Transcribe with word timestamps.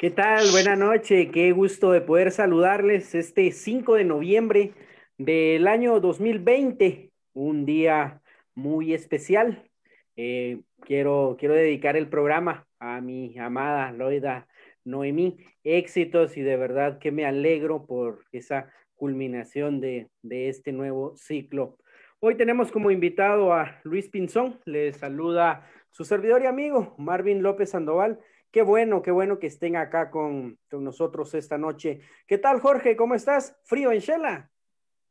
¿Qué 0.00 0.10
tal? 0.10 0.50
Buenas 0.50 0.78
noches, 0.78 1.28
qué 1.30 1.52
gusto 1.52 1.92
de 1.92 2.00
poder 2.00 2.32
saludarles 2.32 3.14
este 3.14 3.52
5 3.52 3.96
de 3.96 4.04
noviembre 4.04 4.72
del 5.18 5.66
año 5.66 6.00
2020, 6.00 7.12
un 7.34 7.66
día 7.66 8.22
muy 8.54 8.94
especial. 8.94 9.68
Eh, 10.16 10.62
quiero, 10.80 11.36
quiero 11.38 11.54
dedicar 11.54 11.98
el 11.98 12.08
programa 12.08 12.66
a 12.78 13.02
mi 13.02 13.38
amada 13.38 13.92
Loida 13.92 14.48
Noemí. 14.84 15.36
Éxitos 15.64 16.38
y 16.38 16.40
de 16.40 16.56
verdad 16.56 16.98
que 16.98 17.12
me 17.12 17.26
alegro 17.26 17.84
por 17.84 18.24
esa 18.32 18.72
culminación 18.96 19.82
de, 19.82 20.08
de 20.22 20.48
este 20.48 20.72
nuevo 20.72 21.14
ciclo. 21.16 21.76
Hoy 22.20 22.36
tenemos 22.36 22.72
como 22.72 22.90
invitado 22.90 23.52
a 23.52 23.80
Luis 23.84 24.08
Pinzón, 24.08 24.60
le 24.64 24.92
saluda 24.94 25.66
su 25.90 26.04
servidor 26.04 26.42
y 26.42 26.46
amigo 26.46 26.94
Marvin 26.98 27.42
López 27.42 27.70
Sandoval 27.70 28.20
Qué 28.50 28.62
bueno, 28.62 29.00
qué 29.00 29.12
bueno 29.12 29.38
que 29.38 29.46
estén 29.46 29.76
acá 29.76 30.10
con, 30.10 30.58
nosotros 30.72 31.34
esta 31.34 31.56
noche. 31.56 32.00
¿Qué 32.26 32.36
tal, 32.36 32.60
Jorge? 32.60 32.96
¿Cómo 32.96 33.14
estás? 33.14 33.54
¿Frío 33.62 33.92
en 33.92 34.00
Shela? 34.00 34.50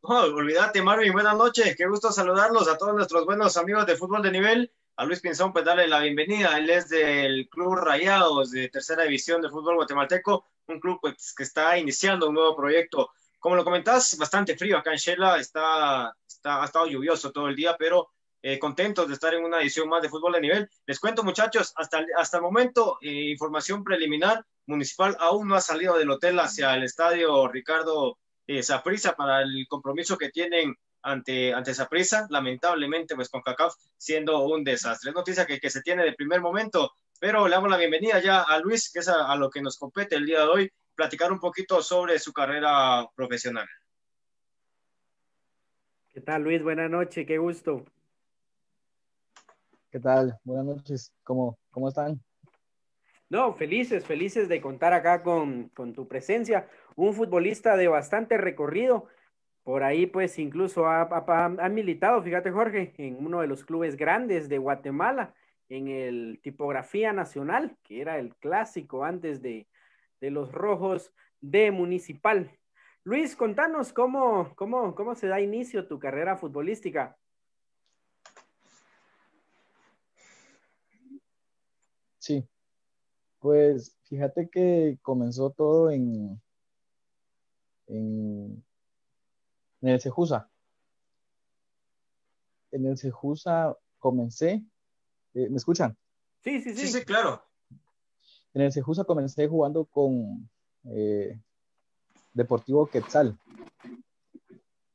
No, 0.03 0.23
olvídate, 0.23 0.81
Marvin. 0.81 1.13
Buenas 1.13 1.38
noches. 1.38 1.73
Qué 1.77 1.88
gusto 1.88 2.11
saludarlos 2.11 2.67
a 2.67 2.77
todos 2.77 2.94
nuestros 2.95 3.25
buenos 3.25 3.55
amigos 3.55 3.86
de 3.86 3.95
fútbol 3.95 4.23
de 4.23 4.31
nivel. 4.31 4.73
A 4.97 5.05
Luis 5.05 5.21
Pinzón, 5.21 5.53
pues 5.53 5.63
darle 5.63 5.88
la 5.88 6.02
bienvenida. 6.02 6.58
Él 6.58 6.69
es 6.69 6.89
del 6.89 7.47
Club 7.49 7.75
Rayados 7.75 8.52
de 8.52 8.67
Tercera 8.67 9.03
División 9.03 9.41
de 9.41 9.49
Fútbol 9.49 9.75
Guatemalteco, 9.75 10.45
un 10.67 10.81
club 10.81 10.99
pues, 10.99 11.33
que 11.33 11.43
está 11.43 11.77
iniciando 11.77 12.27
un 12.27 12.36
nuevo 12.36 12.58
proyecto. 12.58 13.11
Como 13.39 13.55
lo 13.55 13.64
comentás, 13.64 14.17
bastante 14.17 14.58
frío 14.58 14.77
acá 14.77 14.91
en 14.91 14.97
Shela. 14.97 15.39
Está, 15.39 16.14
está, 16.27 16.61
ha 16.61 16.66
estado 16.66 16.88
lluvioso 16.88 17.31
todo 17.31 17.47
el 17.47 17.55
día, 17.55 17.77
pero 17.80 18.09
eh, 18.42 18.58
contentos 18.59 19.08
de 19.08 19.14
estar 19.14 19.34
en 19.34 19.44
una 19.44 19.62
edición 19.62 19.90
más 19.90 20.02
de 20.02 20.09
fútbol 20.09 20.34
de 20.34 20.42
nivel. 20.42 20.70
Les 20.86 21.00
cuento, 21.00 21.23
muchachos, 21.23 21.73
hasta, 21.76 22.06
hasta 22.18 22.38
el 22.38 22.44
momento, 22.44 22.98
eh, 23.02 23.30
información 23.32 23.84
preliminar, 23.84 24.45
Municipal 24.70 25.18
aún 25.20 25.48
no 25.48 25.56
ha 25.56 25.62
salido 25.62 25.98
del 25.98 26.12
hotel 26.12 26.40
hacia 26.40 26.76
el 26.76 26.84
estadio 26.84 27.48
Ricardo 27.48 28.20
eh, 28.45 28.62
para 29.17 29.42
el 29.42 29.66
compromiso 29.67 30.16
que 30.16 30.30
tienen 30.30 30.76
ante, 31.02 31.54
ante 31.54 31.73
Saprissa. 31.73 32.28
Lamentablemente, 32.30 33.16
pues 33.16 33.30
con 33.30 33.42
CACAF 33.42 33.73
siendo 33.98 34.44
un 34.44 34.64
desastre. 34.64 35.10
Es 35.10 35.16
noticia 35.16 35.48
que, 35.48 35.60
que 35.60 35.72
se 35.72 35.82
tiene 35.82 36.04
de 36.04 36.14
primer 36.14 36.39
momento, 36.39 36.94
pero 37.20 37.48
le 37.48 37.55
damos 37.55 37.72
la 37.72 37.78
bienvenida 37.78 38.22
ya 38.22 38.44
a 38.44 38.60
Luis, 38.60 38.92
que 38.94 38.99
es 38.99 39.08
a 39.08 39.36
lo 39.36 39.49
que 39.49 39.61
nos 39.61 39.78
compete 39.78 40.16
el 40.16 40.28
día 40.28 40.42
de 40.42 40.48
hoy, 40.48 40.72
platicar 40.94 41.32
un 41.32 41.39
poquito 41.39 41.82
sobre 41.82 42.20
su 42.20 42.32
carrera 42.32 43.08
profesional. 43.16 43.67
¿Qué 46.10 46.22
tal, 46.22 46.44
Luis? 46.44 46.61
Buenas 46.61 46.92
noches, 46.92 47.26
qué 47.26 47.39
gusto. 47.39 47.86
¿Qué 49.92 50.00
tal? 50.00 50.38
Buenas 50.44 50.66
noches. 50.66 51.11
¿Cómo, 51.23 51.58
cómo 51.72 51.89
están? 51.89 52.22
No, 53.27 53.54
felices, 53.55 54.05
felices 54.05 54.48
de 54.48 54.61
contar 54.61 54.94
acá 54.94 55.23
con, 55.23 55.72
tu 55.95 56.08
presencia. 56.08 56.67
Un 56.95 57.14
futbolista 57.16 57.76
de 57.76 57.88
bastante 57.88 58.38
recorrido. 58.38 59.08
Por 59.64 59.82
ahí, 59.82 60.05
pues, 60.05 60.38
incluso 60.38 60.86
ha, 60.88 61.70
militado, 61.70 62.22
fíjate, 62.22 62.52
Jorge, 62.52 62.94
en 62.98 63.26
uno 63.26 63.42
de 63.42 63.48
los 63.48 63.64
clubes 63.66 63.98
grandes 63.98 64.48
de 64.48 64.60
Guatemala, 64.60 65.33
en 65.70 65.88
el 65.88 66.39
Tipografía 66.44 67.11
Nacional, 67.11 67.76
que 67.83 68.02
era 68.02 68.20
el 68.20 68.36
clásico 68.36 69.04
antes 69.04 69.42
de, 69.42 69.67
de 70.22 70.30
los 70.30 70.52
rojos 70.52 71.14
de 71.42 71.72
Municipal. 71.72 72.52
Luis, 73.04 73.36
contanos 73.36 73.92
cómo, 73.92 74.54
cómo, 74.55 74.94
cómo 74.94 75.16
se 75.16 75.28
da 75.28 75.42
inicio 75.42 75.88
tu 75.88 75.98
carrera 75.98 76.38
futbolística. 76.38 77.18
Sí, 82.19 82.45
pues 83.39 83.97
fíjate 84.03 84.49
que 84.49 84.99
comenzó 85.02 85.52
todo 85.52 85.89
en, 85.89 86.39
en, 87.87 88.63
el 89.81 90.02
Cejusa. 90.02 90.49
En 92.71 92.85
el 92.85 92.97
Cejusa 92.97 93.75
comencé, 93.97 94.63
eh, 95.33 95.49
¿me 95.49 95.57
escuchan? 95.57 95.97
Sí, 96.43 96.61
sí, 96.61 96.75
sí. 96.75 96.87
Sí, 96.87 97.05
claro. 97.05 97.41
En 98.53 98.63
el 98.63 98.73
Cejusa 98.73 99.05
comencé 99.05 99.47
jugando 99.47 99.86
con 99.86 100.49
eh, 100.83 101.39
Deportivo 102.33 102.86
Quetzal, 102.87 103.37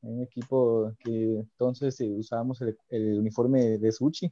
un 0.02 0.22
equipo 0.22 0.92
que 0.98 1.38
entonces 1.38 1.98
eh, 2.00 2.10
usábamos 2.10 2.60
el, 2.60 2.78
el, 2.91 3.18
uniforme 3.18 3.78
de 3.78 3.92
Suchi. 3.92 4.30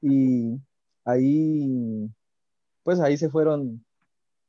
Y 0.00 0.60
ahí, 1.08 2.10
pues 2.82 3.00
ahí 3.00 3.16
se 3.16 3.30
fueron 3.30 3.84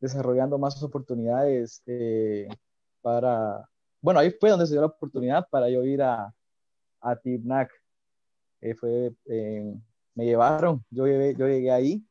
desarrollando 0.02 0.58
más 0.58 0.82
oportunidades 0.84 1.82
eh, 1.86 2.48
para, 3.02 3.70
bueno, 4.02 4.20
ahí 4.20 4.32
fue 4.32 4.50
donde 4.50 4.66
se 4.66 4.74
dio 4.74 4.82
la 4.82 4.88
oportunidad 4.88 5.48
para 5.50 5.70
yo 5.70 5.84
ir 5.86 6.02
a, 6.02 6.34
a 7.02 7.16
Tibnac. 7.16 7.72
Eh, 8.62 8.76
fue, 8.76 9.14
eh, 9.26 9.74
me 10.16 10.26
llevaron, 10.26 10.84
yo, 10.90 11.08
yo 11.08 11.48
llegué 11.48 11.72
ahí 11.72 12.06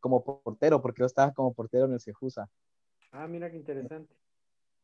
como 0.00 0.24
portero, 0.24 0.82
porque 0.82 1.00
yo 1.00 1.06
estaba 1.06 1.32
como 1.32 1.54
portero 1.54 1.86
en 1.86 1.92
el 1.92 2.00
Cejusa. 2.00 2.50
Ah, 3.12 3.28
mira 3.28 3.48
qué 3.48 3.56
interesante. 3.56 4.12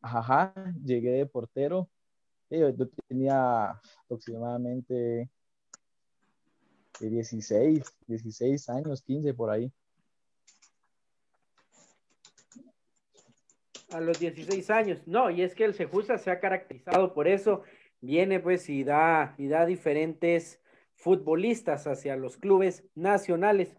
Ajá, 0.00 0.54
llegué 0.84 1.10
de 1.10 1.26
portero. 1.26 1.88
Yo, 2.48 2.70
yo 2.70 2.88
tenía 3.08 3.80
aproximadamente 4.04 5.28
16, 7.08 7.82
16 8.06 8.68
años, 8.68 9.02
15 9.02 9.34
por 9.34 9.50
ahí. 9.50 9.72
A 13.90 14.00
los 14.00 14.20
16 14.20 14.70
años. 14.70 15.06
No, 15.06 15.30
y 15.30 15.42
es 15.42 15.54
que 15.54 15.64
el 15.64 15.74
Sejusa 15.74 16.18
se 16.18 16.30
ha 16.30 16.40
caracterizado 16.40 17.14
por 17.14 17.26
eso. 17.26 17.62
Viene 18.00 18.40
pues 18.40 18.68
y 18.68 18.84
da, 18.84 19.34
y 19.38 19.48
da 19.48 19.66
diferentes 19.66 20.60
futbolistas 20.94 21.86
hacia 21.86 22.16
los 22.16 22.36
clubes 22.36 22.84
nacionales. 22.94 23.76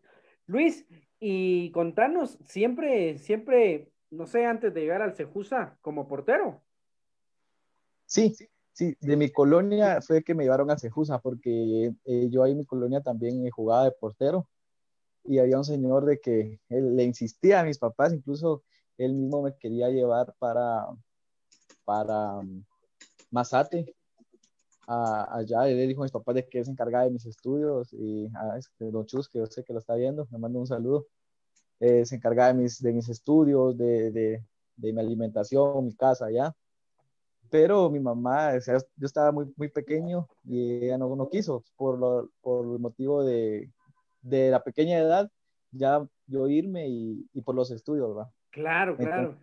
Luis, 0.48 0.86
y 1.20 1.72
contanos, 1.72 2.40
siempre, 2.44 3.20
siempre, 3.20 3.91
no 4.09 4.26
sé, 4.26 4.46
antes 4.46 4.74
de 4.74 4.82
llegar 4.82 5.03
al 5.03 5.16
Sejusa 5.16 5.78
como 5.82 6.08
portero. 6.08 6.62
Sí, 8.06 8.35
Sí, 8.73 8.96
de 9.02 9.18
mi 9.18 9.29
colonia 9.32 10.02
fue 10.02 10.23
que 10.23 10.34
me 10.34 10.44
llevaron 10.44 10.72
a 10.72 10.78
Cejusa, 10.78 11.20
porque 11.20 11.94
eh, 12.06 12.29
yo 12.29 12.44
ahí 12.44 12.53
en 12.53 12.59
mi 12.59 12.66
colonia 12.66 13.02
también 13.02 13.50
jugaba 13.52 13.85
de 13.85 13.91
portero. 13.91 14.47
Y 15.23 15.40
había 15.40 15.58
un 15.58 15.66
señor 15.66 16.06
de 16.06 16.20
que 16.20 16.59
él 16.70 16.96
le 16.96 17.03
insistía 17.03 17.59
a 17.59 17.64
mis 17.64 17.78
papás, 17.78 18.14
incluso 18.14 18.64
él 18.97 19.14
mismo 19.14 19.44
me 19.44 19.56
quería 19.58 19.90
llevar 19.90 20.34
para, 20.40 20.88
para 21.85 22.38
um, 22.38 22.64
Mazate, 23.29 23.94
allá, 24.88 25.70
él 25.70 25.78
le 25.78 25.88
dijo 25.88 26.02
a 26.02 26.06
mis 26.06 26.12
papás 26.12 26.35
de 26.35 26.47
que 26.47 26.59
él 26.59 26.66
se 26.66 26.72
encargaba 26.72 27.06
de 27.06 27.12
mis 27.12 27.26
estudios 27.26 27.94
y 27.94 28.28
a 28.35 28.58
este, 28.58 28.90
Don 28.91 29.06
Chus, 29.06 29.29
que 29.29 29.40
yo 29.40 29.46
sé 29.46 29.64
que 29.64 29.74
lo 29.74 29.79
está 29.79 29.96
viendo, 29.96 30.28
me 30.32 30.40
manda 30.40 30.59
un 30.59 30.67
saludo, 30.67 31.08
eh, 31.79 32.06
se 32.06 32.16
encargaba 32.16 32.53
de 32.53 32.56
mis, 32.56 32.82
de 32.82 32.94
mis 32.94 33.09
estudios, 33.09 33.78
de, 33.78 34.12
de, 34.12 34.46
de 34.76 34.94
mi 34.94 35.00
alimentación, 35.00 35.85
mi 35.85 35.94
casa 35.94 36.26
allá 36.26 36.56
pero 37.52 37.90
mi 37.90 38.00
mamá, 38.00 38.53
o 38.58 38.62
sea, 38.62 38.78
yo 38.96 39.06
estaba 39.06 39.34
muy, 39.34 39.53
muy 39.58 39.68
pequeño 39.68 40.28
y 40.46 40.86
ella 40.86 40.98
no, 40.98 41.14
no 41.18 41.30
quiso, 41.30 41.66
por, 41.76 42.00
lo, 42.00 42.30
por 42.42 42.66
el 42.66 42.80
motivo 42.80 43.26
de, 43.26 43.70
de, 44.22 44.50
la 44.50 44.64
pequeña 44.64 44.98
edad, 44.98 45.30
ya 45.72 46.02
yo 46.28 46.48
irme 46.48 46.88
y, 46.88 47.30
y 47.34 47.42
por 47.42 47.53
los 47.53 47.70
estudios, 47.70 48.16
¿verdad? 48.16 48.32
Claro, 48.52 48.96
claro. 48.96 49.36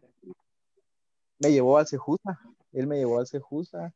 me 1.39 1.53
llevó 1.53 1.77
al 1.77 1.87
Cejusa, 1.87 2.41
él 2.73 2.87
me 2.87 2.97
llevó 2.97 3.19
al 3.21 3.27
Cejusa 3.27 3.93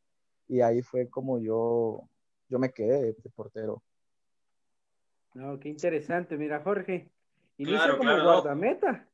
y 0.46 0.60
ahí 0.60 0.82
fue 0.82 1.08
como 1.08 1.38
yo, 1.38 2.02
yo 2.50 2.58
me 2.58 2.70
quedé 2.70 3.14
de, 3.14 3.30
portero. 3.34 3.82
No, 5.32 5.58
qué 5.58 5.70
interesante, 5.70 6.36
mira 6.36 6.60
Jorge. 6.60 7.10
Inicia 7.56 7.96
como 7.96 8.12
guardameta. 8.12 9.08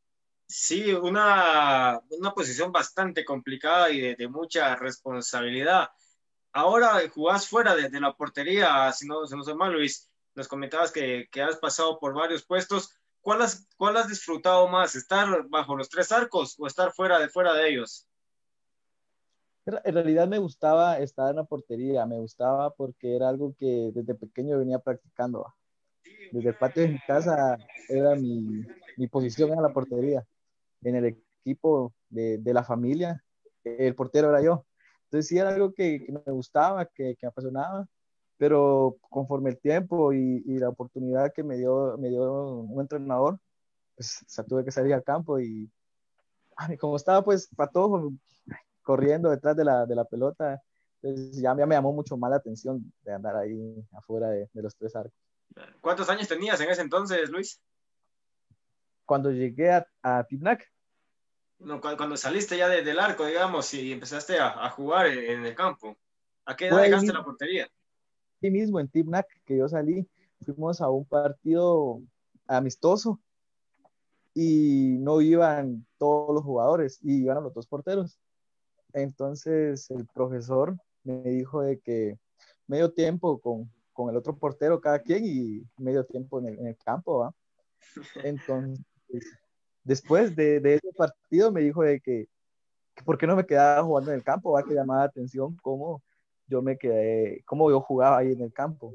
Sí, 0.50 0.94
una, 0.94 2.00
una 2.10 2.32
posición 2.32 2.72
bastante 2.72 3.22
complicada 3.22 3.90
y 3.90 4.14
de, 4.14 4.28
mucha 4.28 4.74
responsabilidad. 4.76 5.90
Ahora 6.52 7.02
jugás 7.14 7.46
fuera 7.46 7.74
de, 7.76 7.90
la 8.00 8.14
portería, 8.14 8.90
si 8.92 9.06
no, 9.06 9.26
si 9.26 9.36
no 9.36 9.44
soy 9.44 9.54
mal, 9.54 9.74
Luis. 9.74 10.10
Nos 10.34 10.48
comentabas 10.48 10.90
que, 10.90 11.28
que, 11.30 11.42
has 11.42 11.56
pasado 11.58 11.98
por 11.98 12.14
varios 12.14 12.46
puestos. 12.46 12.94
¿Cuál 13.20 13.42
has, 13.42 13.68
¿Cuál 13.76 13.98
has 13.98 14.08
disfrutado 14.08 14.66
más? 14.68 14.94
¿Estar 14.94 15.46
bajo 15.48 15.76
los 15.76 15.90
tres 15.90 16.10
arcos 16.12 16.56
o 16.58 16.66
estar 16.66 16.92
fuera 16.92 17.18
de, 17.18 17.28
fuera 17.28 17.52
de 17.52 17.68
ellos? 17.68 18.08
En 19.66 19.94
realidad 19.94 20.28
me 20.28 20.38
gustaba 20.38 20.98
estar 20.98 21.28
en 21.28 21.36
la 21.36 21.44
portería, 21.44 22.06
me 22.06 22.18
gustaba 22.18 22.70
porque 22.70 23.14
era 23.14 23.28
algo 23.28 23.54
que 23.58 23.90
desde 23.92 24.14
pequeño 24.14 24.58
venía 24.58 24.78
practicando. 24.78 25.52
Desde 26.32 26.48
el 26.48 26.56
patio 26.56 26.84
de 26.84 26.88
mi 26.88 27.00
casa 27.00 27.58
era 27.86 28.14
mi, 28.14 28.64
mi 28.96 29.08
posición 29.08 29.52
en 29.52 29.62
la 29.62 29.74
portería 29.74 30.26
en 30.82 30.96
el 30.96 31.04
equipo 31.44 31.94
de, 32.08 32.38
de, 32.38 32.54
la 32.54 32.64
familia, 32.64 33.24
el 33.64 33.94
portero 33.94 34.30
era 34.30 34.42
yo. 34.42 34.66
Entonces 35.04 35.28
sí 35.28 35.38
era 35.38 35.50
algo 35.50 35.72
que, 35.72 36.06
me 36.08 36.32
gustaba, 36.32 36.86
que, 36.86 37.16
que, 37.16 37.26
me 37.26 37.28
apasionaba 37.28 37.86
pero 38.38 38.98
conforme 39.10 39.50
el 39.50 39.58
tiempo 39.58 40.12
y, 40.12 40.42
y, 40.46 40.58
la 40.58 40.68
oportunidad 40.68 41.32
que 41.34 41.42
me 41.42 41.56
dio, 41.56 41.98
me 41.98 42.08
dio 42.08 42.60
un 42.60 42.80
entrenador, 42.80 43.40
pues 43.96 44.24
tuve 44.48 44.64
que 44.64 44.70
salir 44.70 44.94
al 44.94 45.02
campo 45.02 45.40
y 45.40 45.68
como 46.78 46.96
estaba 46.96 47.22
pues 47.24 47.48
para 47.56 47.70
todo 47.70 48.12
corriendo 48.82 49.30
detrás 49.30 49.56
de 49.56 49.64
la, 49.64 49.86
de 49.86 49.94
la 49.96 50.04
pelota, 50.04 50.62
pues 51.00 51.32
ya, 51.40 51.54
me 51.54 51.66
llamó 51.66 51.92
mucho 51.92 52.16
más 52.16 52.30
la 52.30 52.36
atención 52.36 52.92
de 53.02 53.12
andar 53.12 53.36
ahí 53.36 53.84
afuera 53.92 54.28
de 54.30 54.48
los 54.54 54.76
tres 54.76 54.94
arcos. 54.94 55.18
¿Cuántos 55.80 56.08
años 56.08 56.28
tenías 56.28 56.60
en 56.60 56.70
ese 56.70 56.82
entonces, 56.82 57.30
Luis? 57.30 57.60
Cuando 59.08 59.30
llegué 59.30 59.72
a, 59.72 59.88
a 60.02 60.26
No, 61.60 61.80
cuando 61.80 62.14
saliste 62.18 62.58
ya 62.58 62.68
del 62.68 62.98
arco, 62.98 63.24
digamos, 63.24 63.72
y 63.72 63.90
empezaste 63.90 64.38
a, 64.38 64.66
a 64.66 64.68
jugar 64.68 65.06
en, 65.06 65.46
el 65.46 65.54
campo. 65.54 65.96
¿A 66.44 66.54
qué 66.54 66.66
edad 66.66 66.82
dejaste 66.82 67.14
la 67.14 67.24
portería? 67.24 67.66
Sí 68.42 68.50
mismo, 68.50 68.78
en 68.78 68.88
Tipnac, 68.88 69.26
que 69.46 69.56
yo 69.56 69.66
salí, 69.66 70.06
fuimos 70.44 70.82
a 70.82 70.90
un 70.90 71.06
partido 71.06 72.02
amistoso 72.46 73.18
y 74.34 74.98
no 74.98 75.22
iban 75.22 75.86
todos 75.96 76.34
los 76.34 76.44
jugadores, 76.44 76.98
y 77.02 77.22
iban 77.22 77.42
los 77.42 77.54
dos 77.54 77.66
porteros. 77.66 78.18
Entonces 78.92 79.90
el 79.90 80.06
profesor 80.06 80.76
me 81.02 81.22
dijo 81.22 81.62
de 81.62 81.80
que 81.80 82.18
medio 82.66 82.92
tiempo 82.92 83.40
con, 83.40 83.72
con 83.94 84.10
el 84.10 84.16
otro 84.18 84.36
portero 84.36 84.82
cada 84.82 84.98
quien 84.98 85.24
y 85.24 85.62
medio 85.78 86.04
tiempo 86.04 86.40
en 86.40 86.48
el, 86.48 86.58
en 86.58 86.66
el 86.66 86.76
campo, 86.76 87.20
¿va? 87.20 87.34
Entonces, 88.22 88.84
después 89.84 90.36
de, 90.36 90.60
de, 90.60 90.74
ese 90.74 90.92
partido 90.92 91.50
me 91.50 91.62
dijo 91.62 91.82
de 91.82 92.00
que, 92.00 92.28
que, 92.94 93.04
por 93.04 93.18
qué 93.18 93.26
no 93.26 93.36
me 93.36 93.46
quedaba 93.46 93.82
jugando 93.82 94.10
en 94.10 94.18
el 94.18 94.24
campo, 94.24 94.52
va 94.52 94.62
que 94.62 94.74
llamaba 94.74 95.00
la 95.00 95.06
atención 95.06 95.56
cómo 95.62 96.02
yo 96.46 96.62
me 96.62 96.78
quedé, 96.78 97.42
cómo 97.44 97.70
yo 97.70 97.80
jugaba 97.80 98.18
ahí 98.18 98.32
en 98.32 98.42
el 98.42 98.52
campo. 98.52 98.94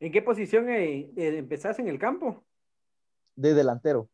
¿En 0.00 0.12
qué 0.12 0.22
posición 0.22 0.68
eh, 0.68 1.10
eh, 1.16 1.38
empezaste 1.38 1.82
en 1.82 1.88
el 1.88 1.98
campo? 1.98 2.44
De 3.36 3.54
delantero. 3.54 4.08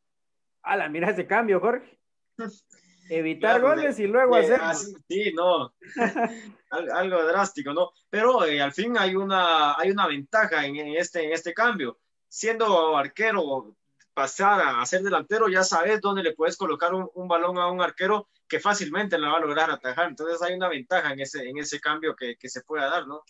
la 0.64 0.88
mira 0.88 1.10
ese 1.10 1.26
cambio, 1.26 1.60
Jorge. 1.60 1.98
Evitar 3.10 3.60
goles 3.60 3.98
y 3.98 4.06
luego 4.06 4.36
hacer. 4.36 4.60
sí, 5.08 5.32
no. 5.34 5.72
algo 6.70 7.24
drástico, 7.24 7.72
¿no? 7.72 7.90
Pero 8.08 8.44
eh, 8.44 8.62
al 8.62 8.72
fin 8.72 8.96
hay 8.96 9.16
una, 9.16 9.74
hay 9.76 9.90
una 9.90 10.06
ventaja 10.06 10.64
en, 10.64 10.76
en, 10.76 10.94
este, 10.94 11.24
en 11.24 11.32
este 11.32 11.52
cambio. 11.52 11.98
Siendo 12.28 12.96
arquero, 12.96 13.74
pasar 14.14 14.60
a, 14.60 14.84
ser 14.86 15.02
delantero, 15.02 15.48
ya 15.48 15.62
sabes 15.62 16.00
dónde 16.00 16.22
le 16.22 16.34
puedes 16.34 16.56
colocar 16.56 16.94
un, 16.94 17.08
un, 17.14 17.28
balón 17.28 17.58
a 17.58 17.70
un 17.70 17.80
arquero 17.80 18.28
que 18.48 18.60
fácilmente 18.60 19.18
la 19.18 19.30
va 19.30 19.38
a 19.38 19.40
lograr 19.40 19.70
atajar. 19.70 20.08
Entonces 20.08 20.42
hay 20.42 20.54
una 20.54 20.68
ventaja 20.68 21.12
en 21.12 21.20
ese, 21.20 21.48
en 21.48 21.58
ese 21.58 21.80
cambio 21.80 22.14
que, 22.16 22.36
que 22.36 22.48
se 22.48 22.62
pueda 22.62 22.90
dar, 22.90 23.06
¿no? 23.06 23.22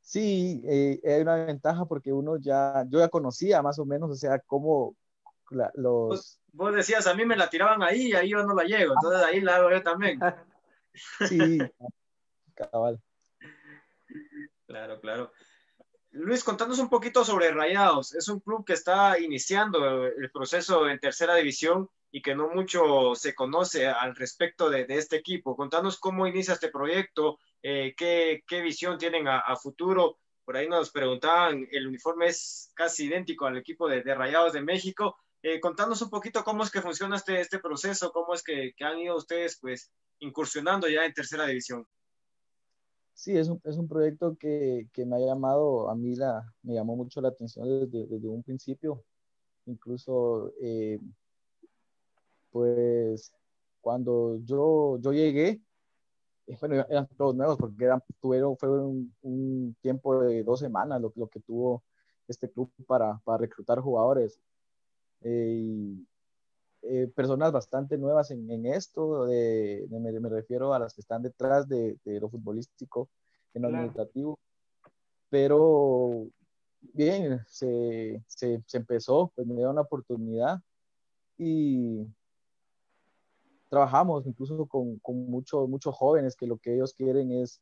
Sí, 0.00 0.62
eh, 0.64 1.00
hay 1.04 1.20
una 1.20 1.34
ventaja 1.34 1.84
porque 1.84 2.12
uno 2.12 2.38
ya, 2.38 2.84
yo 2.88 3.00
ya 3.00 3.08
conocía 3.08 3.60
más 3.60 3.78
o 3.80 3.84
menos, 3.84 4.08
o 4.10 4.14
sea, 4.14 4.38
cómo 4.38 4.96
la, 5.50 5.70
los... 5.74 6.08
Vos, 6.08 6.40
vos, 6.52 6.74
decías, 6.74 7.08
a 7.08 7.14
mí 7.14 7.24
me 7.24 7.36
la 7.36 7.50
tiraban 7.50 7.82
ahí 7.82 8.08
y 8.08 8.14
ahí 8.14 8.30
yo 8.30 8.44
no 8.44 8.54
la 8.54 8.62
llego, 8.62 8.94
entonces 8.94 9.22
ahí 9.22 9.40
la 9.40 9.56
hago 9.56 9.70
yo 9.70 9.82
también. 9.82 10.20
Sí, 11.28 11.58
cabal. 12.54 12.98
Claro, 14.66 14.98
claro. 15.00 15.32
Luis, 16.18 16.42
contanos 16.42 16.78
un 16.78 16.88
poquito 16.88 17.26
sobre 17.26 17.50
Rayados. 17.50 18.14
Es 18.14 18.28
un 18.28 18.40
club 18.40 18.64
que 18.64 18.72
está 18.72 19.20
iniciando 19.20 20.06
el 20.06 20.30
proceso 20.30 20.88
en 20.88 20.98
tercera 20.98 21.34
división 21.34 21.90
y 22.10 22.22
que 22.22 22.34
no 22.34 22.48
mucho 22.48 23.14
se 23.14 23.34
conoce 23.34 23.86
al 23.86 24.16
respecto 24.16 24.70
de, 24.70 24.86
este 24.88 25.16
equipo. 25.16 25.54
Contanos 25.54 25.98
cómo 25.98 26.26
inicia 26.26 26.54
este 26.54 26.70
proyecto, 26.70 27.38
eh, 27.62 27.94
qué, 27.94 28.60
visión 28.62 28.96
tienen 28.96 29.28
a, 29.28 29.56
futuro. 29.56 30.18
Por 30.46 30.56
ahí 30.56 30.66
nos 30.66 30.90
preguntaban, 30.90 31.68
el 31.70 31.86
uniforme 31.86 32.28
es 32.28 32.72
casi 32.74 33.04
idéntico 33.04 33.44
al 33.44 33.58
equipo 33.58 33.86
de, 33.86 34.02
de 34.02 34.14
Rayados 34.14 34.54
de 34.54 34.62
México. 34.62 35.18
Eh, 35.42 35.60
contanos 35.60 36.00
un 36.00 36.08
poquito 36.08 36.42
cómo 36.44 36.62
es 36.62 36.70
que 36.70 36.80
funciona 36.80 37.16
este, 37.16 37.40
este 37.40 37.58
proceso, 37.58 38.10
cómo 38.10 38.32
es 38.32 38.42
que, 38.42 38.72
que 38.74 38.84
han 38.86 38.98
ido 38.98 39.16
ustedes 39.16 39.58
pues 39.60 39.92
incursionando 40.20 40.88
ya 40.88 41.04
en 41.04 41.12
tercera 41.12 41.46
división. 41.46 41.86
Sí, 43.16 43.36
es 43.36 43.48
un, 43.48 43.60
es 43.64 43.76
un 43.78 43.88
proyecto 43.88 44.36
que, 44.36 44.88
que, 44.92 45.06
me 45.06 45.16
ha 45.16 45.18
llamado, 45.20 45.88
a 45.90 45.94
mí 45.96 46.14
la, 46.16 46.52
me 46.62 46.74
llamó 46.74 46.96
mucho 46.96 47.20
la 47.22 47.28
atención 47.28 47.66
desde, 47.66 48.06
desde 48.06 48.28
un 48.28 48.42
principio. 48.42 49.02
Incluso, 49.66 50.52
eh, 50.60 51.00
pues, 52.50 53.32
cuando 53.80 54.38
yo, 54.44 54.98
yo 55.00 55.12
llegué, 55.12 55.62
eh, 56.46 56.56
bueno, 56.60 56.76
eran 56.90 57.08
todos 57.16 57.34
nuevos 57.34 57.56
porque 57.58 57.88
tuvieron, 58.20 58.56
fue 58.58 58.68
un, 58.70 59.76
tiempo 59.80 60.20
de 60.20 60.42
dos 60.44 60.60
semanas 60.60 61.00
lo, 61.00 61.12
lo, 61.16 61.28
que 61.28 61.40
tuvo 61.40 61.82
este 62.28 62.50
club 62.50 62.70
para, 62.86 63.18
para 63.24 63.38
reclutar 63.38 63.80
jugadores. 63.80 64.40
Eh, 65.22 65.96
eh, 66.82 67.10
personas 67.14 67.52
bastante 67.52 67.98
nuevas 67.98 68.30
en, 68.30 68.50
en 68.50 68.66
esto, 68.66 69.26
de, 69.26 69.86
de, 69.88 70.00
me, 70.00 70.12
me, 70.20 70.28
refiero 70.28 70.72
a 70.72 70.78
las 70.78 70.94
que 70.94 71.00
están 71.00 71.22
detrás 71.22 71.68
de, 71.68 71.98
de 72.04 72.20
lo 72.20 72.28
futbolístico, 72.28 73.08
en 73.54 73.62
lo 73.62 73.68
claro. 73.68 73.84
administrativo, 73.84 74.38
pero 75.30 76.26
bien, 76.80 77.40
se, 77.46 78.22
se, 78.26 78.62
se, 78.66 78.76
empezó, 78.76 79.32
pues 79.34 79.46
me 79.46 79.54
dieron 79.54 79.72
una 79.72 79.82
oportunidad 79.82 80.60
y 81.38 82.06
trabajamos 83.68 84.26
incluso 84.26 84.66
con, 84.66 84.98
con 85.00 85.28
muchos 85.28 85.68
muchos 85.68 85.94
jóvenes 85.94 86.36
que 86.36 86.46
lo 86.46 86.56
que 86.58 86.74
ellos 86.74 86.94
quieren 86.94 87.32
es 87.32 87.60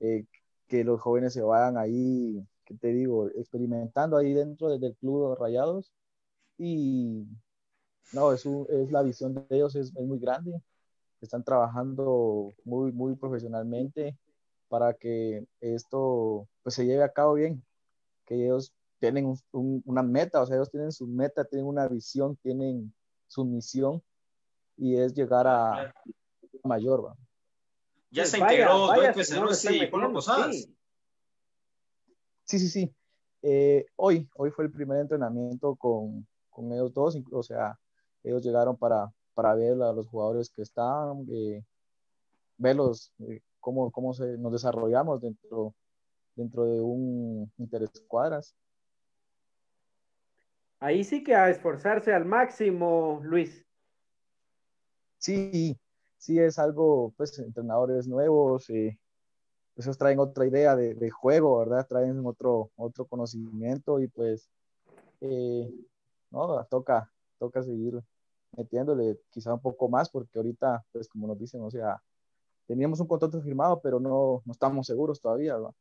eh, 0.00 0.24
que 0.68 0.84
los 0.84 1.00
jóvenes 1.00 1.32
se 1.32 1.42
vayan 1.42 1.76
ahí, 1.76 2.46
que 2.64 2.74
te 2.74 2.88
digo, 2.88 3.28
experimentando 3.30 4.16
ahí 4.16 4.32
dentro 4.32 4.78
del 4.78 4.94
club 4.96 5.36
Rayados 5.38 5.92
y 6.58 7.26
no, 8.12 8.32
es, 8.32 8.44
un, 8.44 8.66
es 8.68 8.90
la 8.90 9.02
visión 9.02 9.34
de 9.34 9.44
ellos 9.50 9.74
es, 9.76 9.88
es, 9.88 10.06
muy 10.06 10.18
grande. 10.18 10.60
Están 11.20 11.44
trabajando 11.44 12.52
muy, 12.64 12.92
muy 12.92 13.14
profesionalmente 13.14 14.16
para 14.68 14.94
que 14.94 15.46
esto 15.60 16.48
pues, 16.62 16.74
se 16.74 16.86
lleve 16.86 17.04
a 17.04 17.12
cabo 17.12 17.34
bien. 17.34 17.62
Que 18.24 18.46
ellos 18.46 18.72
tienen 18.98 19.26
un, 19.26 19.38
un, 19.52 19.82
una 19.86 20.02
meta, 20.02 20.42
o 20.42 20.46
sea, 20.46 20.56
ellos 20.56 20.70
tienen 20.70 20.92
su 20.92 21.06
meta, 21.06 21.44
tienen 21.44 21.66
una 21.66 21.88
visión, 21.88 22.36
tienen 22.36 22.92
su 23.26 23.44
misión 23.44 24.02
y 24.76 24.96
es 24.96 25.14
llegar 25.14 25.46
a, 25.46 25.82
a 25.82 25.94
mayor. 26.64 27.06
¿va? 27.06 27.16
Ya 28.10 28.24
se 28.24 28.38
integró 28.38 28.88
vaya, 28.88 29.12
vaya, 29.12 29.54
sí, 29.54 29.86
Polo 29.86 30.12
Posadas. 30.12 30.56
Sí, 30.56 30.68
sí, 32.44 32.58
sí. 32.58 32.68
sí. 32.68 32.94
Eh, 33.42 33.86
hoy, 33.96 34.28
hoy 34.36 34.50
fue 34.50 34.64
el 34.64 34.70
primer 34.70 34.98
entrenamiento 34.98 35.74
con, 35.76 36.26
con 36.50 36.72
ellos 36.72 36.92
dos, 36.92 37.16
o 37.32 37.42
sea, 37.42 37.78
ellos 38.22 38.42
llegaron 38.42 38.76
para, 38.76 39.12
para 39.34 39.54
ver 39.54 39.80
a 39.82 39.92
los 39.92 40.06
jugadores 40.06 40.50
que 40.50 40.62
están, 40.62 41.26
eh, 41.30 41.62
verlos, 42.58 43.12
eh, 43.20 43.40
cómo, 43.58 43.90
cómo 43.90 44.12
se, 44.14 44.36
nos 44.38 44.52
desarrollamos 44.52 45.20
dentro, 45.20 45.74
dentro 46.34 46.64
de 46.64 46.80
un 46.80 47.52
interescuadras. 47.58 48.54
Ahí 50.78 51.04
sí 51.04 51.22
que 51.22 51.34
a 51.34 51.50
esforzarse 51.50 52.12
al 52.12 52.24
máximo, 52.24 53.20
Luis. 53.22 53.66
Sí, 55.18 55.78
sí 56.16 56.38
es 56.38 56.58
algo, 56.58 57.12
pues, 57.16 57.38
entrenadores 57.38 58.08
nuevos, 58.08 58.70
eh, 58.70 58.98
pues 59.74 59.86
ellos 59.86 59.98
traen 59.98 60.18
otra 60.18 60.46
idea 60.46 60.74
de, 60.76 60.94
de, 60.94 61.10
juego, 61.10 61.58
¿verdad? 61.58 61.86
Traen 61.86 62.24
otro, 62.24 62.70
otro 62.76 63.04
conocimiento 63.06 64.00
y 64.00 64.08
pues, 64.08 64.50
eh, 65.20 65.70
no, 66.30 66.64
toca, 66.70 67.12
toca 67.38 67.62
seguir 67.62 68.00
metiéndole 68.56 69.18
quizá 69.30 69.54
un 69.54 69.60
poco 69.60 69.88
más, 69.88 70.10
porque 70.10 70.38
ahorita, 70.38 70.84
pues 70.92 71.08
como 71.08 71.26
nos 71.26 71.38
dicen, 71.38 71.62
o 71.62 71.70
sea, 71.70 72.02
teníamos 72.66 73.00
un 73.00 73.06
contrato 73.08 73.40
firmado, 73.40 73.80
pero 73.80 73.98
no, 73.98 74.42
no 74.44 74.52
estamos 74.52 74.86
seguros 74.86 75.20
todavía, 75.20 75.56
¿verdad? 75.56 75.74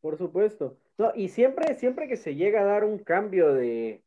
Por 0.00 0.16
supuesto. 0.16 0.76
No, 0.98 1.12
y 1.14 1.28
siempre, 1.28 1.76
siempre 1.76 2.08
que 2.08 2.16
se 2.16 2.34
llega 2.34 2.62
a 2.62 2.64
dar 2.64 2.84
un 2.84 2.98
cambio 2.98 3.52
de, 3.52 4.02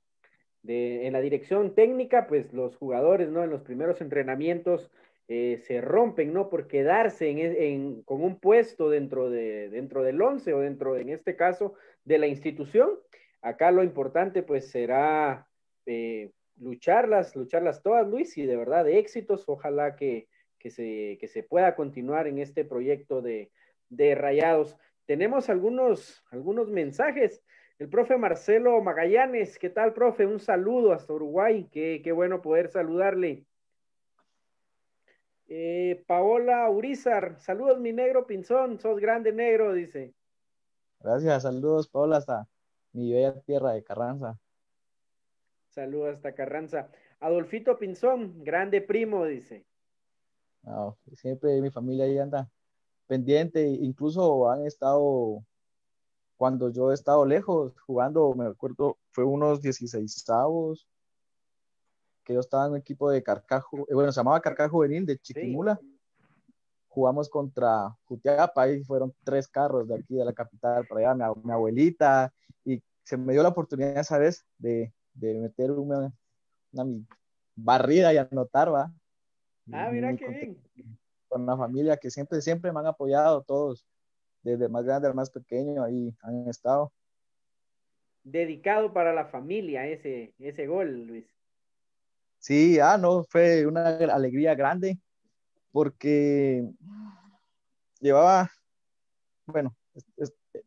de, 0.64 1.08
en 1.08 1.14
la 1.14 1.22
dirección 1.22 1.76
técnica, 1.76 2.28
pues 2.28 2.54
los 2.54 2.76
jugadores, 2.78 3.30
¿no? 3.30 3.44
En 3.44 3.50
los 3.50 3.62
primeros 3.62 4.02
entrenamientos 4.02 4.92
eh, 5.28 5.62
se 5.66 5.82
rompen, 5.82 6.34
¿no? 6.34 6.50
Por 6.50 6.68
quedarse 6.68 7.30
en, 7.30 7.40
en, 7.40 8.04
con 8.04 8.24
un 8.24 8.40
puesto 8.40 8.90
dentro, 8.90 9.30
de, 9.30 9.70
dentro 9.70 10.04
del 10.04 10.22
once 10.22 10.54
o 10.54 10.60
dentro, 10.60 10.98
en 10.98 11.10
este 11.10 11.36
caso, 11.36 11.74
de 12.06 12.18
la 12.18 12.28
institución. 12.28 12.90
Acá 13.42 13.72
lo 13.72 13.84
importante, 13.84 14.42
pues, 14.42 14.70
será 14.70 15.48
eh, 15.86 16.32
lucharlas, 16.58 17.36
lucharlas 17.36 17.82
todas, 17.82 18.08
Luis, 18.08 18.38
y 18.38 18.46
de 18.46 18.58
verdad 18.58 18.86
de 18.86 19.00
éxitos. 19.00 19.44
Ojalá 19.48 19.96
que, 19.96 20.28
que, 20.60 20.70
se, 20.70 21.18
que 21.20 21.28
se 21.28 21.44
pueda 21.44 21.76
continuar 21.76 22.28
en 22.28 22.40
este 22.40 22.66
proyecto 22.66 23.22
de, 23.22 23.52
de 23.90 24.16
Rayados. 24.16 24.78
Tenemos 25.06 25.50
algunos, 25.50 26.24
algunos 26.32 26.70
mensajes. 26.70 27.44
El 27.80 27.90
profe 27.90 28.18
Marcelo 28.18 28.82
Magallanes, 28.82 29.58
¿qué 29.60 29.70
tal, 29.70 29.94
profe? 29.94 30.26
Un 30.26 30.40
saludo 30.40 30.94
hasta 30.94 31.14
Uruguay, 31.14 31.68
qué, 31.72 32.02
qué 32.04 32.12
bueno 32.12 32.42
poder 32.42 32.70
saludarle. 32.70 33.46
Eh, 35.48 36.04
Paola 36.08 36.70
Urizar, 36.70 37.40
saludos 37.40 37.80
mi 37.80 37.92
negro 37.92 38.26
Pinzón, 38.26 38.80
sos 38.80 39.00
grande 39.00 39.34
negro, 39.34 39.74
dice. 39.74 40.14
Gracias, 41.00 41.44
saludos 41.44 41.90
Paola 41.90 42.18
hasta 42.18 42.48
mi 42.94 43.12
bella 43.12 43.42
tierra 43.42 43.74
de 43.74 43.84
Carranza. 43.84 44.40
Saludos 45.74 46.18
hasta 46.18 46.36
Carranza. 46.36 46.88
Adolfito 47.20 47.80
Pinzón, 47.80 48.44
grande 48.44 48.80
primo, 48.80 49.26
dice. 49.26 49.66
siempre 51.14 51.60
mi 51.62 51.72
familia 51.72 52.06
ahí 52.06 52.20
anda 52.20 52.48
pendiente, 53.08 53.66
incluso 53.66 54.52
han 54.52 54.68
estado, 54.68 55.44
cuando 56.38 56.70
yo 56.70 56.92
he 56.92 56.94
estado 56.94 57.26
lejos 57.26 57.74
jugando, 57.88 58.36
me 58.36 58.46
acuerdo, 58.46 59.00
fue 59.10 59.24
unos 59.24 59.64
16 59.64 60.30
avos, 60.30 60.88
que 62.24 62.36
yo 62.36 62.40
estaba 62.40 62.68
en 62.68 62.74
un 62.74 62.78
equipo 62.78 63.10
de 63.10 63.24
Carcajo, 63.24 63.88
eh, 63.90 63.96
bueno, 63.96 64.12
se 64.12 64.20
llamaba 64.20 64.42
Carcajo 64.42 64.78
Juvenil 64.78 65.08
de 65.08 65.18
Chiquimula. 65.18 65.80
Jugamos 66.88 67.28
contra 67.28 67.98
Jutiapa 68.06 68.70
y 68.70 68.84
fueron 68.84 69.12
tres 69.24 69.48
carros 69.48 69.88
de 69.88 69.96
aquí 69.96 70.14
de 70.14 70.24
la 70.24 70.34
capital 70.34 70.86
para 70.86 71.12
allá, 71.12 71.34
mi, 71.44 71.52
abuelita, 71.52 72.32
y 72.64 72.80
se 73.02 73.18
me 73.18 73.34
dio 73.34 73.42
la 73.42 73.50
oportunidad 73.50 73.98
esa 73.98 74.20
vez 74.20 74.46
de, 74.60 74.94
de 75.14 75.34
meter 75.36 75.72
una, 75.72 76.12
una, 76.72 77.06
barrida 77.56 78.14
y 78.14 78.18
anotar, 78.18 78.74
¿va? 78.74 78.92
Ah, 79.72 79.90
mira 79.92 80.16
qué 80.16 80.28
bien. 80.28 80.98
Con 81.28 81.46
la 81.46 81.58
familia 81.58 81.98
que 81.98 82.12
siempre, 82.12 82.42
siempre 82.42 82.72
me 82.72 82.80
han 82.80 82.88
apoyado 82.88 83.44
todos, 83.44 83.86
desde 84.42 84.66
el 84.66 84.72
más 84.72 84.84
grande 84.84 85.08
al 85.08 85.16
más 85.16 85.30
pequeño, 85.30 85.84
ahí 85.84 86.16
han 86.22 86.48
estado. 86.48 86.92
Dedicado 88.24 88.94
para 88.94 89.14
la 89.14 89.26
familia 89.26 89.88
ese, 89.88 90.34
ese 90.40 90.68
gol, 90.68 91.06
Luis. 91.08 91.26
Sí, 92.40 92.80
ah, 92.80 92.98
no, 92.98 93.24
fue 93.30 93.66
una 93.66 93.88
alegría 93.88 94.54
grande 94.54 95.00
porque 95.72 96.64
llevaba, 98.00 98.52
bueno, 99.46 99.76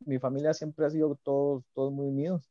mi 0.01 0.19
familia 0.19 0.55
siempre 0.55 0.87
ha 0.87 0.91
sido 0.91 1.15
todos, 1.23 1.65
todos 1.75 1.93
muy 1.93 2.09
unidos 2.09 2.51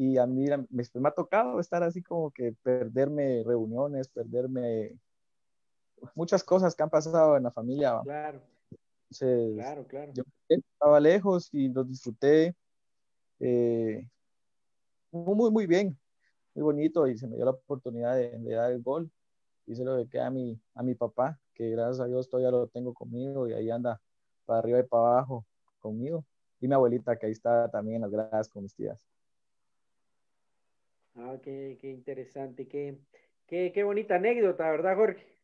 y 0.00 0.16
a 0.16 0.26
mí 0.26 0.46
me, 0.46 0.86
me, 0.94 1.08
ha 1.08 1.10
tocado 1.10 1.60
estar 1.60 1.82
así 1.82 2.02
como 2.02 2.30
que 2.30 2.54
perderme 2.62 3.42
reuniones, 3.44 4.08
perderme 4.08 4.98
muchas 6.14 6.42
cosas 6.42 6.74
que 6.74 6.82
han 6.82 6.88
pasado 6.88 7.36
en 7.36 7.42
la 7.42 7.50
familia. 7.50 8.00
Claro. 8.02 8.40
claro, 9.10 9.86
claro. 9.86 10.12
Yo 10.14 10.22
estaba 10.48 11.00
lejos 11.00 11.50
y 11.52 11.68
lo 11.68 11.84
disfruté 11.84 12.56
eh, 13.40 14.08
muy, 15.10 15.50
muy 15.50 15.66
bien 15.66 15.98
muy 16.54 16.62
bonito 16.62 17.06
y 17.06 17.18
se 17.18 17.26
me 17.26 17.36
dio 17.36 17.44
la 17.44 17.50
oportunidad 17.50 18.16
de, 18.16 18.38
dar 18.54 18.72
el 18.72 18.80
gol. 18.82 19.10
Y 19.66 19.74
se 19.74 19.84
lo 19.84 19.96
dejé 19.96 20.18
a 20.18 20.30
mi, 20.30 20.58
a 20.74 20.82
mi 20.82 20.94
papá, 20.94 21.38
que 21.52 21.68
gracias 21.68 22.00
a 22.00 22.06
Dios 22.06 22.30
todavía 22.30 22.50
lo 22.50 22.68
tengo 22.68 22.94
conmigo 22.94 23.46
y 23.46 23.52
ahí 23.52 23.70
anda 23.70 24.00
para 24.46 24.60
arriba 24.60 24.80
y 24.80 24.84
para 24.84 25.02
abajo 25.02 25.44
conmigo. 25.78 26.24
Y 26.58 26.68
mi 26.68 26.74
abuelita, 26.74 27.16
que 27.16 27.26
ahí 27.26 27.32
está 27.32 27.70
también 27.70 27.96
en 27.96 28.02
las 28.02 28.10
gradas 28.10 28.48
con 28.48 28.62
mis 28.62 28.74
tías. 28.74 29.09
Ah, 31.22 31.36
qué, 31.42 31.76
qué 31.80 31.88
interesante, 31.90 32.66
qué, 32.66 32.98
qué, 33.46 33.72
qué, 33.74 33.82
bonita 33.82 34.16
anécdota, 34.16 34.70
¿verdad, 34.70 34.96
Jorge? 34.96 35.38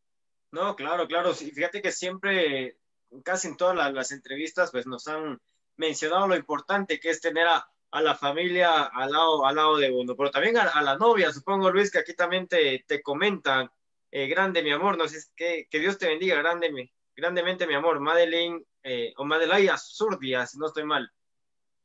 No, 0.52 0.74
claro, 0.74 1.06
claro. 1.06 1.34
Sí, 1.34 1.50
fíjate 1.50 1.82
que 1.82 1.92
siempre, 1.92 2.78
casi 3.22 3.48
en 3.48 3.56
todas 3.56 3.76
las, 3.76 3.92
las 3.92 4.12
entrevistas, 4.12 4.70
pues 4.70 4.86
nos 4.86 5.06
han 5.06 5.40
mencionado 5.76 6.28
lo 6.28 6.36
importante 6.36 6.98
que 6.98 7.10
es 7.10 7.20
tener 7.20 7.46
a, 7.46 7.68
a 7.90 8.00
la 8.00 8.14
familia 8.14 8.84
al 8.84 9.12
lado, 9.12 9.44
al 9.44 9.56
lado 9.56 9.76
de 9.76 9.90
uno, 9.90 10.16
pero 10.16 10.30
también 10.30 10.56
a, 10.56 10.82
la 10.82 10.96
novia, 10.96 11.30
supongo 11.30 11.70
Luis, 11.70 11.90
que 11.90 11.98
aquí 11.98 12.14
también 12.14 12.48
te, 12.48 12.84
te 12.86 13.02
comentan, 13.02 13.70
eh, 14.10 14.26
grande 14.28 14.62
mi 14.62 14.70
amor, 14.70 14.96
no 14.96 15.06
sé, 15.08 15.18
que, 15.36 15.68
que 15.70 15.78
Dios 15.78 15.98
te 15.98 16.08
bendiga 16.08 16.36
grande, 16.36 16.90
grandemente 17.14 17.66
mi 17.66 17.74
amor, 17.74 18.00
Madeline 18.00 18.64
eh, 18.82 19.12
o 19.18 19.24
Madeline 19.24 19.70
Azurdia, 19.70 20.46
si 20.46 20.58
no 20.58 20.66
estoy 20.66 20.84
mal. 20.84 21.10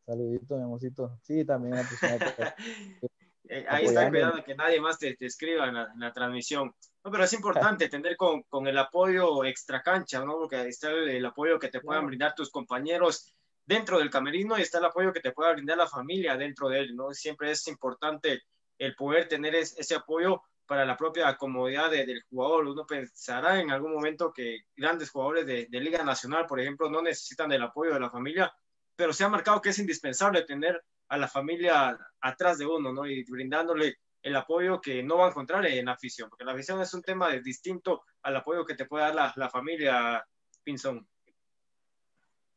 Saludito, 0.05 0.57
mi 0.57 0.63
amorcito. 0.63 1.17
Sí, 1.21 1.45
también 1.45 1.75
eh, 3.53 3.65
ahí 3.67 3.83
está 3.83 4.09
cuidado 4.09 4.41
que 4.45 4.55
nadie 4.55 4.79
más 4.79 4.97
te, 4.97 5.13
te 5.17 5.25
escriba 5.25 5.67
en 5.67 5.99
la, 5.99 6.13
transmisión. 6.13 6.73
No, 7.03 7.11
pero 7.11 7.25
es 7.25 7.33
importante 7.33 7.89
tener 7.89 8.15
con, 8.15 8.43
con, 8.43 8.65
el 8.65 8.77
apoyo 8.77 9.43
extra 9.43 9.81
cancha, 9.81 10.23
¿no? 10.23 10.37
Porque 10.37 10.55
ahí 10.55 10.69
está 10.69 10.89
el, 10.89 11.25
apoyo 11.25 11.59
que 11.59 11.67
te 11.67 11.81
puedan 11.81 12.07
brindar 12.07 12.33
tus 12.33 12.49
compañeros 12.49 13.33
dentro 13.65 13.99
del 13.99 14.09
camerino 14.09 14.57
y 14.57 14.61
está 14.61 14.77
el 14.77 14.85
apoyo 14.85 15.11
que 15.11 15.19
te 15.19 15.33
pueda 15.33 15.51
brindar 15.51 15.77
la 15.77 15.87
familia 15.87 16.37
dentro 16.37 16.69
de 16.69 16.79
él, 16.79 16.95
¿no? 16.95 17.11
Siempre 17.13 17.51
es 17.51 17.67
importante 17.67 18.41
el 18.77 18.95
poder 18.95 19.27
tener 19.27 19.53
ese 19.53 19.95
apoyo 19.95 20.41
para 20.65 20.85
la 20.85 20.95
propia 20.95 21.35
comodidad 21.35 21.91
del 21.91 22.23
jugador. 22.29 22.67
Uno 22.67 22.85
pensará 22.85 23.59
en 23.59 23.69
algún 23.69 23.93
momento 23.93 24.31
que 24.31 24.61
grandes 24.77 25.09
jugadores 25.09 25.45
de, 25.45 25.67
Liga 25.81 26.05
Nacional, 26.05 26.45
por 26.45 26.61
ejemplo, 26.61 26.89
no 26.89 27.01
necesitan 27.01 27.49
del 27.49 27.63
apoyo 27.63 27.95
de 27.95 27.99
la 27.99 28.09
familia, 28.09 28.49
pero 28.95 29.11
se 29.11 29.25
ha 29.25 29.29
marcado 29.29 29.61
que 29.61 29.71
es 29.71 29.79
indispensable 29.79 30.43
tener 30.43 30.81
a 31.11 31.17
la 31.17 31.27
familia 31.27 31.97
atrás 32.21 32.57
de 32.57 32.65
uno, 32.65 32.93
¿no? 32.93 33.05
Y 33.05 33.25
brindándole 33.25 33.97
el 34.21 34.33
apoyo 34.33 34.79
que 34.79 35.03
no 35.03 35.17
va 35.17 35.25
a 35.25 35.29
encontrar 35.29 35.65
en 35.65 35.85
la 35.85 35.91
afición, 35.91 36.29
porque 36.29 36.45
la 36.45 36.53
afición 36.53 36.79
es 36.79 36.93
un 36.93 37.01
tema 37.01 37.29
distinto 37.31 38.03
al 38.21 38.37
apoyo 38.37 38.65
que 38.65 38.75
te 38.75 38.85
puede 38.85 39.03
dar 39.03 39.15
la, 39.15 39.33
la 39.35 39.49
familia 39.49 40.25
Pinzón. 40.63 41.05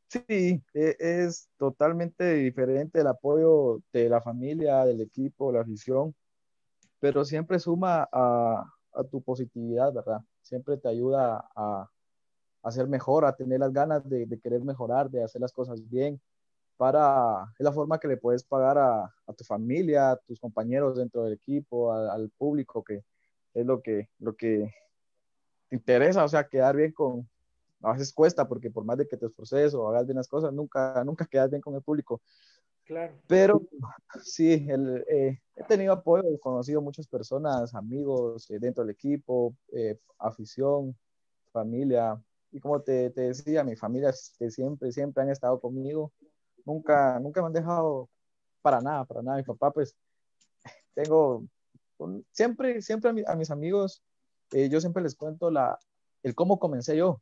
Sí, 0.09 0.63
e, 0.73 0.97
es 1.01 1.49
totalmente 1.57 2.35
diferente 2.35 3.01
el 3.01 3.09
apoyo 3.09 3.81
de 3.93 4.09
la 4.09 4.21
familia, 4.21 4.85
del 4.85 5.01
equipo, 5.01 5.51
la 5.51 5.63
afición, 5.63 6.15
pero 7.01 7.25
siempre 7.25 7.59
suma 7.59 8.09
a, 8.13 8.71
tu 9.11 9.21
positividad, 9.21 9.93
¿verdad? 9.93 10.21
Siempre 10.43 10.77
te 10.77 10.89
ayuda 10.89 11.45
a, 11.57 11.91
a 12.63 12.71
ser 12.71 12.87
mejor, 12.87 13.25
a 13.25 13.35
tener 13.35 13.59
las 13.59 13.73
ganas 13.73 14.09
de, 14.09 14.39
querer 14.41 14.63
mejorar, 14.63 15.11
de 15.11 15.25
hacer 15.25 15.41
las 15.41 15.53
cosas 15.53 15.81
bien. 15.91 16.21
Para, 16.77 17.53
es 17.59 17.65
la 17.65 17.73
forma 17.73 17.99
que 18.01 18.09
le 18.09 18.17
puedes 18.17 18.43
pagar 18.43 18.79
a, 18.79 19.13
tu 19.37 19.45
familia, 19.45 20.13
a 20.13 20.17
tus 20.17 20.41
compañeros 20.41 20.97
dentro 20.97 21.23
del 21.23 21.35
equipo, 21.35 21.93
al 21.93 22.31
público, 22.31 22.83
que 22.83 23.05
es 23.55 23.65
lo 23.67 23.81
que, 23.81 24.09
lo 24.19 24.35
que 24.35 24.75
te 25.69 25.77
interesa, 25.77 26.25
o 26.25 26.29
sea, 26.29 26.49
quedar 26.49 26.77
bien 26.77 26.93
con, 26.93 27.29
a 27.85 27.93
veces 27.93 28.13
cuesta 28.13 28.49
porque 28.49 28.71
por 28.71 28.85
más 28.85 28.99
de 28.99 29.07
que 29.07 29.17
te 29.17 29.27
esforces 29.27 29.75
o 29.75 29.89
hagas 29.89 30.07
bien 30.07 30.17
las 30.17 30.29
cosas, 30.29 30.53
nunca, 30.53 31.03
nunca 31.05 31.27
quedas 31.27 31.51
bien 31.51 31.63
con 31.63 31.75
el 31.75 31.83
público. 31.83 32.21
Claro. 32.85 33.15
Pero 33.27 33.63
sí, 34.23 34.67
el, 34.69 35.05
eh, 35.09 35.41
he 35.57 35.65
tenido 35.65 35.93
apoyo, 35.93 36.29
he 36.29 36.39
conocido 36.39 36.83
muchas 36.83 37.07
personas, 37.07 37.75
amigos 37.75 38.51
eh, 38.51 38.59
dentro 38.59 38.85
del 38.85 38.93
equipo, 38.93 39.55
eh, 39.73 39.99
afición, 40.19 40.97
familia. 41.51 42.21
Y 42.53 42.61
como 42.61 42.83
te, 42.83 43.11
te, 43.11 43.23
decía, 43.23 43.65
mi 43.65 43.75
familia 43.75 44.13
que 44.39 44.51
siempre, 44.51 44.93
siempre 44.93 45.23
han 45.23 45.31
estado 45.31 45.61
conmigo. 45.61 46.13
Nunca, 46.65 47.19
nunca 47.21 47.41
me 47.41 47.49
han 47.49 47.53
dejado 47.53 48.09
para 48.63 48.81
nada, 48.81 49.05
para 49.05 49.23
nada. 49.23 49.39
Mi 49.39 49.45
papá, 49.45 49.71
pues, 49.71 49.97
tengo, 50.95 51.45
siempre, 52.33 52.81
siempre 52.83 53.11
a, 53.27 53.35
mis 53.37 53.51
amigos, 53.51 54.03
yo 54.51 54.81
siempre 54.81 55.03
les 55.03 55.15
cuento 55.15 55.51
la, 55.51 55.79
el 56.23 56.35
cómo 56.35 56.59
comencé 56.59 56.97
yo 56.97 57.21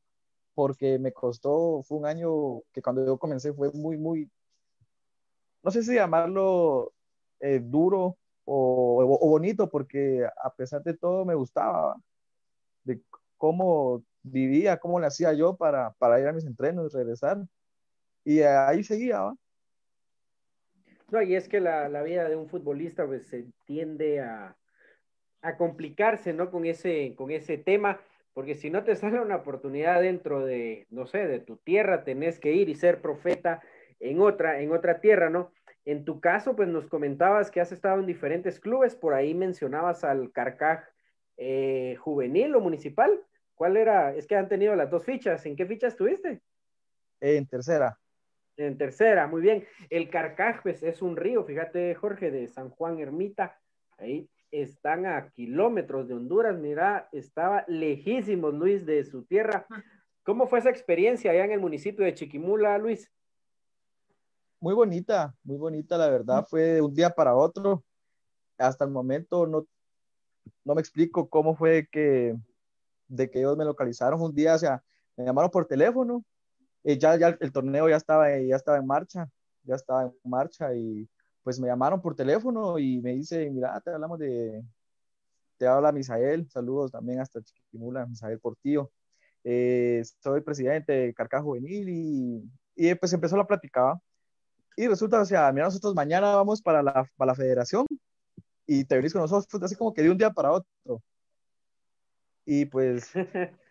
porque 0.55 0.99
me 0.99 1.13
costó, 1.13 1.83
fue 1.83 1.99
un 1.99 2.07
año 2.07 2.63
que 2.73 2.83
cuando 2.83 3.05
yo 3.05 3.19
comencé 3.19 3.53
fue 3.53 3.71
muy, 3.73 3.97
muy, 3.97 4.31
no 5.63 5.71
sé 5.71 5.83
si 5.83 5.95
llamarlo 5.95 6.93
eh, 7.41 7.61
duro 7.63 8.17
o, 8.45 9.29
bonito, 9.29 9.69
porque 9.69 10.27
a 10.43 10.53
pesar 10.55 10.83
de 10.83 10.95
todo 10.95 11.25
me 11.25 11.35
gustaba 11.35 11.97
de 12.85 13.01
cómo 13.39 14.03
vivía, 14.23 14.79
cómo 14.79 15.01
le 15.01 15.07
hacía 15.07 15.33
yo 15.33 15.57
para, 15.57 15.93
para 15.95 16.21
ir 16.21 16.27
a 16.27 16.33
mis 16.33 16.45
entrenos 16.45 16.93
y 16.93 16.97
regresar. 16.97 17.39
Y 18.25 18.41
ahí 18.41 18.85
seguía, 18.85 19.21
No, 21.11 21.23
y 21.23 21.35
es 21.35 21.49
que 21.49 21.61
la, 21.61 21.89
la, 21.89 22.03
vida 22.03 22.29
de 22.29 22.37
un 22.37 22.49
futbolista 22.49 23.07
pues 23.07 23.27
se 23.27 23.47
tiende 23.65 24.21
a, 24.21 24.57
a 25.43 25.57
complicarse, 25.57 26.33
¿no? 26.33 26.51
Con 26.51 26.65
ese, 26.65 27.15
con 27.17 27.31
ese 27.31 27.59
tema 27.59 28.01
porque 28.35 28.55
si 28.55 28.71
no 28.71 28.85
te 28.85 28.97
sale 28.97 29.21
una 29.21 29.37
oportunidad 29.37 30.01
dentro 30.01 30.45
de, 30.45 30.87
no 30.91 31.07
sé, 31.07 31.27
de 31.27 31.41
tu 31.41 31.57
tierra, 31.59 32.05
tenés 32.05 32.41
que 32.41 32.53
ir 32.53 32.69
y 32.69 32.75
ser 32.75 33.01
profeta 33.03 33.63
en 34.01 34.21
otra, 34.21 34.61
en 34.61 34.73
otra 34.73 35.01
tierra, 35.01 35.29
¿no? 35.29 35.53
En 35.85 36.05
tu 36.05 36.21
caso, 36.21 36.57
pues 36.57 36.69
nos 36.69 36.87
comentabas 36.87 37.51
que 37.51 37.61
has 37.61 37.73
estado 37.73 38.01
en 38.01 38.07
diferentes 38.07 38.59
clubes, 38.59 38.95
por 38.95 39.15
ahí 39.15 39.35
mencionabas 39.35 40.05
al 40.05 40.33
Carcaj 40.33 40.85
eh, 41.37 41.97
juvenil 41.99 42.55
o 42.55 42.61
municipal. 42.61 43.23
¿Cuál 43.55 43.77
era? 43.77 44.15
Es 44.15 44.27
que 44.27 44.37
han 44.37 44.49
tenido 44.49 44.75
las 44.77 44.91
dos 44.91 45.05
fichas. 45.05 45.45
¿En 45.45 45.57
qué 45.57 45.67
fichas 45.67 45.97
tuviste? 45.97 46.41
En 47.21 47.47
tercera. 47.47 47.99
En 48.67 48.79
tercera, 48.79 49.27
muy 49.27 49.43
bien. 49.43 49.65
El 49.91 50.09
Carcaj, 50.09 50.63
pues 50.63 50.83
es 50.83 51.03
un 51.03 51.17
río, 51.17 51.45
fíjate, 51.45 51.95
Jorge, 51.95 52.31
de 52.31 52.49
San 52.49 52.71
Juan 52.71 52.99
Ermita. 53.01 53.59
Ahí 53.99 54.29
están 54.51 55.07
a 55.07 55.31
kilómetros 55.31 56.07
de 56.09 56.15
Honduras, 56.15 56.59
mira, 56.59 57.09
estaba 57.13 57.65
lejísimo 57.67 58.51
Luis 58.51 58.85
de 58.87 59.05
su 59.05 59.25
tierra. 59.25 59.67
¿Cómo 60.23 60.47
fue 60.47 60.61
esa 60.61 60.71
experiencia 60.71 61.31
allá 61.31 61.45
en 61.45 61.53
el 61.53 61.61
municipio 61.61 62.05
de 62.05 62.15
Chiquimula, 62.15 62.79
Luis? 62.79 63.11
Muy 64.61 64.75
bonita, 64.75 65.35
muy 65.43 65.57
bonita, 65.57 65.99
la 65.99 66.09
verdad, 66.09 66.47
fue 66.49 66.63
de 66.63 66.83
un 66.83 66.95
día 66.95 67.11
para 67.11 67.35
otro. 67.35 67.83
Hasta 68.59 68.85
el 68.85 68.91
momento 68.91 69.47
no, 69.47 69.67
no 70.65 70.75
me 70.75 70.81
explico 70.81 71.29
cómo 71.29 71.57
fue 71.57 71.89
que 71.91 72.37
de 73.09 73.31
que 73.31 73.41
ellos 73.41 73.57
me 73.57 73.65
localizaron 73.65 74.21
un 74.21 74.35
día, 74.35 74.55
o 74.55 74.59
sea, 74.59 74.83
me 75.17 75.25
llamaron 75.25 75.51
por 75.51 75.67
teléfono, 75.67 76.25
y 76.85 76.99
ya, 76.99 77.17
ya 77.17 77.37
el 77.41 77.53
torneo 77.53 77.89
ya 77.89 77.97
estaba, 77.97 78.29
ya 78.39 78.57
estaba 78.57 78.79
en 78.79 78.87
marcha, 78.87 79.29
ya 79.65 79.77
estaba 79.77 80.05
en 80.05 80.13
marcha 80.25 80.75
y 80.75 81.09
pues 81.43 81.59
me 81.61 81.69
llamaron 81.69 82.01
por 82.01 82.15
teléfono 82.15 82.79
y 82.79 83.01
me 83.01 83.13
dice, 83.13 83.51
mira, 83.51 83.81
te 83.81 83.91
hablamos 83.91 84.19
de, 84.19 84.63
te 85.59 85.67
habla 85.67 85.93
Misael, 85.93 86.49
saludos 86.51 86.93
también 86.93 87.21
hasta 87.21 87.43
Chiquimula, 87.43 88.07
Misael 88.07 88.41
Portillo. 88.41 88.91
Eh, 89.45 90.03
soy 90.21 90.41
presidente 90.41 90.93
de 90.93 91.15
Carcaja 91.15 91.43
Juvenil 91.43 91.89
y, 91.89 92.43
y 92.77 92.95
pues 92.95 93.13
empezó 93.13 93.37
la 93.37 93.47
platicada. 93.47 94.01
Y 94.77 94.89
resulta, 94.89 95.21
o 95.21 95.25
sea, 95.25 95.53
mira, 95.53 95.67
nosotros 95.67 95.95
mañana 95.95 96.35
vamos 96.35 96.63
para 96.63 96.83
la, 96.83 97.09
para 97.17 97.33
la 97.33 97.35
federación 97.35 97.87
y 98.67 98.85
te 98.85 98.97
venís 98.97 99.13
con 99.13 99.23
nosotros, 99.23 99.63
así 99.63 99.77
como 99.77 99.93
que 99.93 100.03
de 100.03 100.11
un 100.11 100.19
día 100.19 100.31
para 100.31 100.53
otro. 100.53 101.03
Y 102.45 102.65
pues 102.67 103.13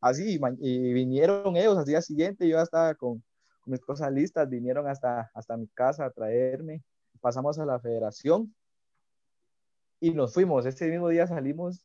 así, 0.00 0.40
y 0.58 0.92
vinieron 0.92 1.56
ellos 1.56 1.78
al 1.78 1.84
día 1.84 2.02
siguiente, 2.02 2.48
yo 2.48 2.56
ya 2.56 2.62
estaba 2.62 2.94
con, 2.94 3.22
mis 3.66 3.80
cosas 3.80 4.10
listas, 4.12 4.48
vinieron 4.48 4.88
hasta, 4.88 5.30
hasta 5.34 5.56
mi 5.56 5.68
casa 5.68 6.04
a 6.06 6.10
traerme, 6.10 6.82
pasamos 7.20 7.58
a 7.58 7.66
la 7.66 7.78
federación 7.78 8.54
y 10.00 10.12
nos 10.12 10.32
fuimos, 10.32 10.64
ese 10.66 10.88
mismo 10.88 11.08
día 11.08 11.26
salimos 11.26 11.84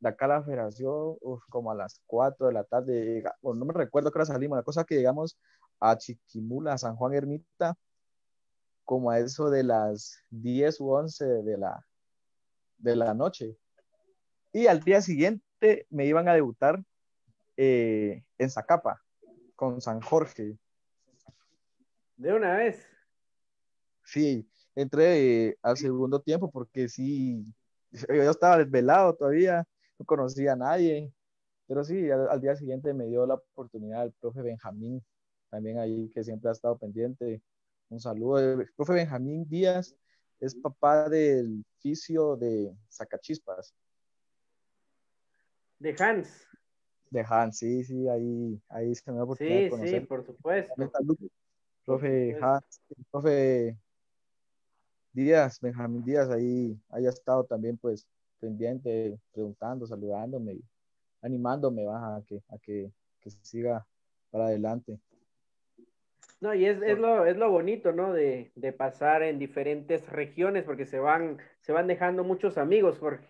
de 0.00 0.08
acá 0.08 0.24
a 0.24 0.28
la 0.28 0.42
federación, 0.42 1.16
como 1.50 1.70
a 1.70 1.74
las 1.74 2.00
4 2.06 2.46
de 2.46 2.52
la 2.54 2.64
tarde, 2.64 3.22
no 3.42 3.54
me 3.54 3.74
recuerdo 3.74 4.10
que 4.10 4.18
hora 4.18 4.24
salimos, 4.24 4.56
la 4.56 4.62
cosa 4.62 4.84
que 4.84 4.96
llegamos 4.96 5.38
a 5.78 5.96
Chiquimula, 5.96 6.72
a 6.72 6.78
San 6.78 6.96
Juan 6.96 7.12
Ermita, 7.12 7.76
como 8.84 9.10
a 9.10 9.18
eso 9.18 9.50
de 9.50 9.62
las 9.62 10.18
10 10.30 10.80
u 10.80 10.90
11 10.90 11.24
de 11.24 11.58
la, 11.58 11.86
de 12.78 12.96
la 12.96 13.14
noche. 13.14 13.56
Y 14.52 14.66
al 14.66 14.80
día 14.80 15.02
siguiente 15.02 15.86
me 15.90 16.06
iban 16.06 16.28
a 16.28 16.34
debutar 16.34 16.82
eh, 17.62 18.24
en 18.38 18.48
Zacapa, 18.48 19.02
con 19.54 19.82
San 19.82 20.00
Jorge. 20.00 20.56
De 22.16 22.32
una 22.32 22.56
vez. 22.56 22.82
Sí, 24.02 24.48
entré 24.74 25.48
eh, 25.48 25.58
al 25.60 25.76
segundo 25.76 26.22
tiempo 26.22 26.50
porque 26.50 26.88
sí, 26.88 27.44
yo 27.92 28.30
estaba 28.30 28.56
desvelado 28.56 29.14
todavía, 29.14 29.68
no 29.98 30.06
conocía 30.06 30.54
a 30.54 30.56
nadie, 30.56 31.12
pero 31.66 31.84
sí, 31.84 32.10
al, 32.10 32.40
día 32.40 32.56
siguiente 32.56 32.94
me 32.94 33.04
dio 33.08 33.26
la 33.26 33.34
oportunidad 33.34 34.06
el 34.06 34.12
profe 34.12 34.40
Benjamín, 34.40 35.04
también 35.50 35.80
ahí 35.80 36.08
que 36.14 36.24
siempre 36.24 36.48
ha 36.48 36.52
estado 36.52 36.78
pendiente. 36.78 37.42
Un 37.90 38.00
saludo. 38.00 38.38
El 38.38 38.72
profe 38.72 38.94
Benjamín 38.94 39.46
Díaz 39.46 39.94
es 40.40 40.54
papá 40.54 41.10
del 41.10 41.62
fisio 41.80 42.36
de 42.36 42.74
Zacachispas. 42.88 43.74
De 45.78 45.94
Hans. 45.98 46.49
De 47.10 47.24
Hans, 47.28 47.58
sí, 47.58 47.84
sí, 47.84 48.08
ahí, 48.08 48.60
ahí 48.68 48.94
se 48.94 49.10
me 49.10 49.18
da 49.18 49.24
oportunidad 49.24 49.56
sí, 49.56 49.64
de 49.64 49.70
conocer. 49.70 50.00
Sí, 50.00 50.06
por 50.06 50.24
supuesto. 50.24 50.74
Profe 51.84 52.38
Hans, 52.40 52.80
profe 53.10 53.76
Díaz, 55.12 55.60
Benjamín 55.60 56.04
Díaz, 56.04 56.30
ahí 56.30 56.78
haya 56.90 57.08
estado 57.08 57.44
también 57.44 57.76
pues 57.76 58.06
pendiente, 58.38 59.18
preguntando, 59.32 59.86
saludándome, 59.86 60.58
animándome 61.20 61.86
a 61.88 62.22
que, 62.26 62.40
a 62.48 62.58
que, 62.58 62.90
que 63.20 63.30
siga 63.42 63.84
para 64.30 64.46
adelante. 64.46 64.98
No, 66.40 66.54
y 66.54 66.64
es, 66.64 66.80
es, 66.80 66.98
lo, 66.98 67.26
es 67.26 67.36
lo 67.36 67.50
bonito, 67.50 67.92
¿no? 67.92 68.14
De, 68.14 68.50
de, 68.54 68.72
pasar 68.72 69.22
en 69.22 69.38
diferentes 69.38 70.08
regiones 70.08 70.64
porque 70.64 70.86
se 70.86 70.98
van, 70.98 71.38
se 71.60 71.72
van 71.72 71.86
dejando 71.86 72.24
muchos 72.24 72.56
amigos, 72.56 72.98
Jorge. 72.98 73.28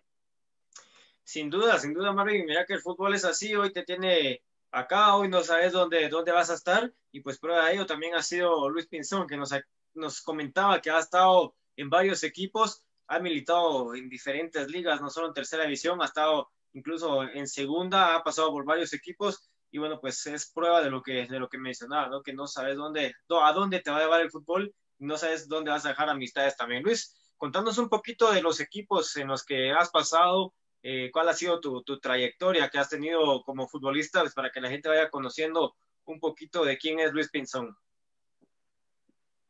Sin 1.25 1.51
duda, 1.51 1.79
sin 1.79 1.95
duda, 1.95 2.13
Marvin. 2.13 2.45
Mira 2.47 2.65
que 2.67 2.75
el 2.75 2.81
fútbol 2.81 3.15
es 3.15 3.25
así, 3.25 3.55
hoy 3.55 3.73
te 3.73 3.85
tiene 3.85 4.43
acá, 4.73 5.17
hoy 5.17 5.29
no 5.29 5.43
sabes 5.43 5.73
dónde, 5.73 6.09
dónde 6.09 6.33
vas 6.33 6.51
a 6.51 6.55
estar, 6.55 6.93
y 7.13 7.21
pues 7.21 7.39
prueba 7.39 7.67
de 7.67 7.75
ello 7.75 7.87
también 7.87 8.15
ha 8.15 8.23
sido 8.23 8.69
Luis 8.69 8.87
Pinzón, 8.87 9.27
que 9.27 9.37
nos, 9.37 9.53
nos 9.95 10.23
comentaba 10.23 10.81
que 10.81 10.91
ha 10.91 10.99
estado 10.99 11.55
en 11.77 11.91
varios 11.91 12.23
equipos, 12.23 12.85
ha 13.09 13.19
militado 13.19 13.95
en 13.95 14.09
diferentes 14.09 14.69
ligas, 14.69 15.01
no 15.01 15.11
solo 15.11 15.29
en 15.29 15.35
tercera 15.35 15.65
división, 15.65 16.01
ha 16.03 16.07
estado 16.07 16.51
incluso 16.73 17.25
en 17.25 17.49
segunda, 17.49 18.15
ha 18.15 18.23
pasado 18.23 18.53
por 18.53 18.65
varios 18.65 18.93
equipos, 18.93 19.51
y 19.73 19.79
bueno, 19.79 20.01
pues 20.01 20.25
es 20.27 20.51
prueba 20.51 20.83
de 20.83 20.91
lo 20.91 21.03
que, 21.03 21.27
de 21.27 21.39
lo 21.39 21.49
que 21.49 21.59
mencionaba, 21.59 22.09
¿no? 22.09 22.23
Que 22.23 22.33
no 22.33 22.47
sabes 22.47 22.77
dónde, 22.77 23.15
a 23.29 23.53
dónde 23.53 23.81
te 23.81 23.91
va 23.91 23.99
a 23.99 24.03
llevar 24.03 24.21
el 24.21 24.31
fútbol, 24.31 24.75
no 24.99 25.17
sabes 25.17 25.49
dónde 25.49 25.71
vas 25.71 25.85
a 25.87 25.91
dejar 25.91 26.09
amistades 26.09 26.57
también. 26.57 26.83
Luis, 26.83 27.33
contándonos 27.37 27.79
un 27.79 27.89
poquito 27.89 28.31
de 28.33 28.43
los 28.43 28.61
equipos 28.61 29.17
en 29.17 29.29
los 29.29 29.45
que 29.45 29.73
has 29.73 29.91
pasado, 29.91 30.53
eh, 30.83 31.11
cuál 31.13 31.29
ha 31.29 31.35
sido 31.35 31.61
tu, 31.61 31.83
trayectoria 32.01 32.69
que 32.69 32.79
has 32.79 32.89
tenido 32.89 33.43
como 33.45 33.69
futbolista, 33.69 34.21
pues, 34.21 34.35
para 34.35 34.51
que 34.51 34.61
la 34.61 34.71
gente 34.71 34.89
vaya 34.89 35.11
conociendo 35.11 35.77
un 36.07 36.19
poquito 36.19 36.65
de 36.65 36.79
quién 36.79 37.01
es 37.01 37.13
Luis 37.13 37.31
Pinzón. 37.31 37.77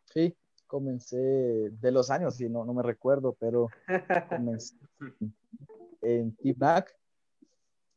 Sí, 0.06 0.36
comencé 0.66 1.16
de 1.16 1.92
los 1.92 2.10
años, 2.10 2.36
si 2.36 2.48
no, 2.48 2.64
no 2.64 2.74
me 2.74 2.82
recuerdo, 2.82 3.36
pero 3.38 3.68
comencé 4.28 4.74
en 6.02 6.34
Tibac. 6.36 6.96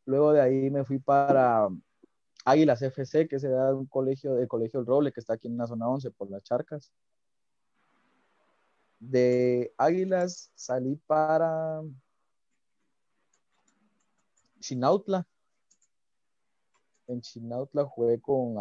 Luego 0.05 0.33
de 0.33 0.41
ahí 0.41 0.69
me 0.69 0.83
fui 0.83 0.99
para 0.99 1.69
Águilas 2.45 2.81
FC, 2.81 3.27
que 3.27 3.39
se 3.39 3.49
da 3.49 3.73
un 3.73 3.85
colegio, 3.87 4.37
el 4.37 4.47
Colegio 4.47 4.79
El 4.79 4.85
Roble, 4.85 5.11
que 5.11 5.21
está 5.21 5.33
aquí 5.33 5.47
en 5.47 5.57
la 5.57 5.65
zona 5.65 5.87
11 5.87 6.11
por 6.11 6.29
las 6.29 6.43
charcas. 6.43 6.91
De 8.99 9.73
Águilas 9.77 10.51
salí 10.55 10.95
para 11.07 11.81
Chinautla. 14.63 15.27
En 17.07 17.19
Chinautla 17.19 17.83
jugué 17.83 18.21
con 18.21 18.55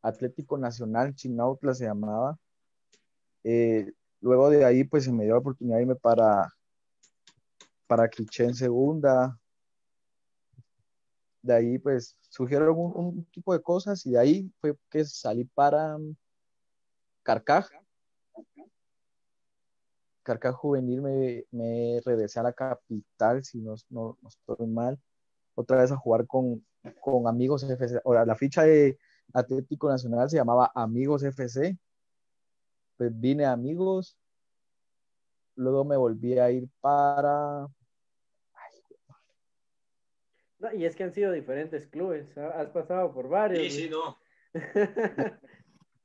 Atlético 0.00 0.56
Nacional, 0.56 1.16
Chinautla 1.16 1.74
se 1.74 1.84
llamaba. 1.84 2.38
Eh, 3.42 3.92
luego 4.20 4.50
de 4.50 4.64
ahí, 4.64 4.84
pues 4.84 5.04
se 5.04 5.12
me 5.12 5.24
dio 5.24 5.32
la 5.32 5.40
oportunidad 5.40 5.78
de 5.78 5.82
irme 5.82 5.96
para, 5.96 6.48
para 7.88 8.08
Quiché 8.08 8.44
en 8.44 8.54
segunda. 8.54 9.36
De 11.42 11.52
ahí, 11.52 11.76
pues 11.76 12.16
surgieron 12.28 12.76
un, 12.78 13.24
tipo 13.32 13.52
de 13.52 13.60
cosas 13.60 14.06
y 14.06 14.12
de 14.12 14.18
ahí 14.20 14.52
fue 14.60 14.76
que 14.88 15.04
salí 15.04 15.44
para 15.44 15.98
Carcaj. 17.24 17.68
Carcaj 20.22 20.54
Juvenil 20.54 21.02
me, 21.02 21.44
me 21.50 22.00
regresé 22.04 22.38
a 22.38 22.44
la 22.44 22.52
capital, 22.52 23.42
si 23.42 23.58
no, 23.58 23.74
no, 23.90 24.16
no 24.22 24.28
estoy 24.28 24.68
mal 24.68 25.00
otra 25.62 25.80
vez 25.80 25.90
a 25.92 25.96
jugar 25.96 26.26
con, 26.26 26.64
con 27.00 27.26
Amigos 27.26 27.62
FC. 27.62 28.00
Ahora, 28.04 28.24
la 28.24 28.36
ficha 28.36 28.62
de 28.64 28.98
Atlético 29.32 29.88
Nacional 29.88 30.28
se 30.28 30.36
llamaba 30.36 30.70
Amigos 30.74 31.22
FC. 31.22 31.76
Pues 32.96 33.10
vine 33.18 33.44
a 33.44 33.52
Amigos. 33.52 34.16
Luego 35.56 35.84
me 35.84 35.96
volví 35.96 36.38
a 36.38 36.50
ir 36.50 36.68
para. 36.80 37.66
No, 40.58 40.72
y 40.72 40.84
es 40.84 40.94
que 40.94 41.02
han 41.02 41.12
sido 41.12 41.32
diferentes 41.32 41.88
clubes. 41.88 42.38
Has 42.38 42.68
pasado 42.68 43.12
por 43.12 43.28
varios. 43.28 43.72
Sí, 43.72 43.82
sí, 43.82 43.90
no. 43.90 44.16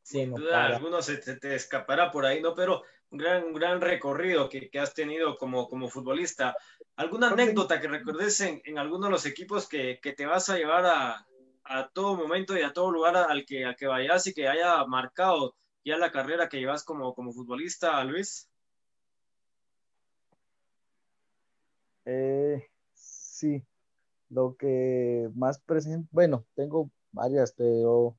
Sin 0.02 0.34
duda, 0.34 0.66
algunos 0.66 1.06
se 1.06 1.18
te, 1.18 1.54
escapará 1.54 2.12
por 2.12 2.26
ahí, 2.26 2.42
¿no? 2.42 2.56
Pero 2.56 2.82
gran, 3.12 3.46
un 3.46 3.54
gran 3.54 3.82
recorrido 3.82 4.50
que, 4.50 4.70
que 4.70 4.80
has 4.80 4.94
tenido 4.94 5.38
como, 5.38 5.68
como 5.68 5.90
futbolista. 5.90 6.56
¿Alguna 6.96 7.30
anécdota 7.30 7.80
que 7.80 7.88
recordes 7.88 8.42
en, 8.42 8.62
en 8.66 8.78
alguno 8.78 9.08
de 9.08 9.12
los 9.12 9.26
equipos 9.26 9.68
que, 9.68 10.00
que 10.02 10.14
te 10.14 10.26
vas 10.26 10.50
a 10.50 10.58
llevar 10.58 10.86
a, 10.86 11.28
a, 11.64 11.90
todo 11.90 12.16
momento 12.16 12.58
y 12.58 12.62
a 12.62 12.74
todo 12.74 12.92
lugar 12.92 13.16
al 13.16 13.46
que, 13.46 13.66
al 13.66 13.76
que 13.76 13.88
vayas 13.88 14.28
y 14.28 14.34
que 14.34 14.48
haya 14.48 14.84
marcado 14.86 15.56
ya 15.84 15.98
la 15.98 16.12
carrera 16.12 16.50
que 16.50 16.60
llevas 16.60 16.84
como, 16.84 17.14
como 17.14 17.32
futbolista, 17.32 18.04
Luis? 18.04 18.50
Eh, 22.06 22.70
sí, 22.94 23.64
lo 24.30 24.56
que 24.56 25.30
más 25.36 25.60
presente, 25.60 26.08
bueno, 26.12 26.46
tengo 26.56 26.90
varias, 27.12 27.54
pero 27.54 28.18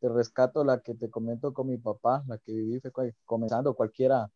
te 0.00 0.08
rescato 0.08 0.64
la 0.64 0.80
que 0.80 0.94
te 0.94 1.10
comento 1.10 1.52
con 1.52 1.68
mi 1.68 1.78
papá, 1.78 2.24
la 2.26 2.38
que 2.38 2.52
viví 2.52 2.80
fue 2.80 3.14
comenzando, 3.24 3.74
cualquiera 3.74 4.30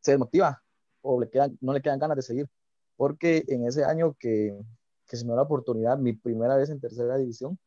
se 0.00 0.12
desmotiva 0.12 0.62
o 1.02 1.20
le 1.20 1.30
quedan, 1.30 1.56
no 1.60 1.72
le 1.72 1.80
quedan 1.80 1.98
ganas 1.98 2.16
de 2.16 2.22
seguir 2.22 2.48
porque 2.96 3.44
en 3.48 3.66
ese 3.66 3.84
año 3.84 4.14
que, 4.18 4.56
que 5.06 5.16
se 5.16 5.24
me 5.24 5.30
dio 5.30 5.36
la 5.36 5.42
oportunidad, 5.42 5.98
mi 5.98 6.12
primera 6.12 6.56
vez 6.56 6.70
en 6.70 6.80
tercera 6.80 7.16
división, 7.16 7.58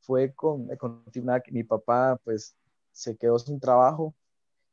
fue 0.00 0.32
con, 0.34 0.68
con 0.76 1.04
mi 1.50 1.64
papá 1.64 2.18
pues 2.24 2.56
se 2.92 3.16
quedó 3.16 3.38
sin 3.38 3.60
trabajo. 3.60 4.14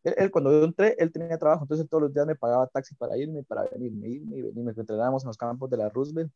Él, 0.04 0.30
cuando 0.30 0.52
yo 0.52 0.64
entré, 0.64 0.96
él 1.00 1.12
tenía 1.12 1.38
trabajo, 1.38 1.64
entonces 1.64 1.90
todos 1.90 2.04
los 2.04 2.14
días 2.14 2.28
me 2.28 2.36
pagaba 2.36 2.68
taxi 2.68 2.94
para 2.96 3.18
irme, 3.18 3.44
para 3.44 3.64
venirme, 3.64 4.08
irme 4.08 4.38
y 4.38 4.42
venirme. 4.44 4.74
Entrenábamos 4.78 5.24
en 5.24 5.28
los 5.28 5.38
campos 5.38 5.70
de 5.70 5.78
la 5.78 5.90
Roosevelt 5.90 6.32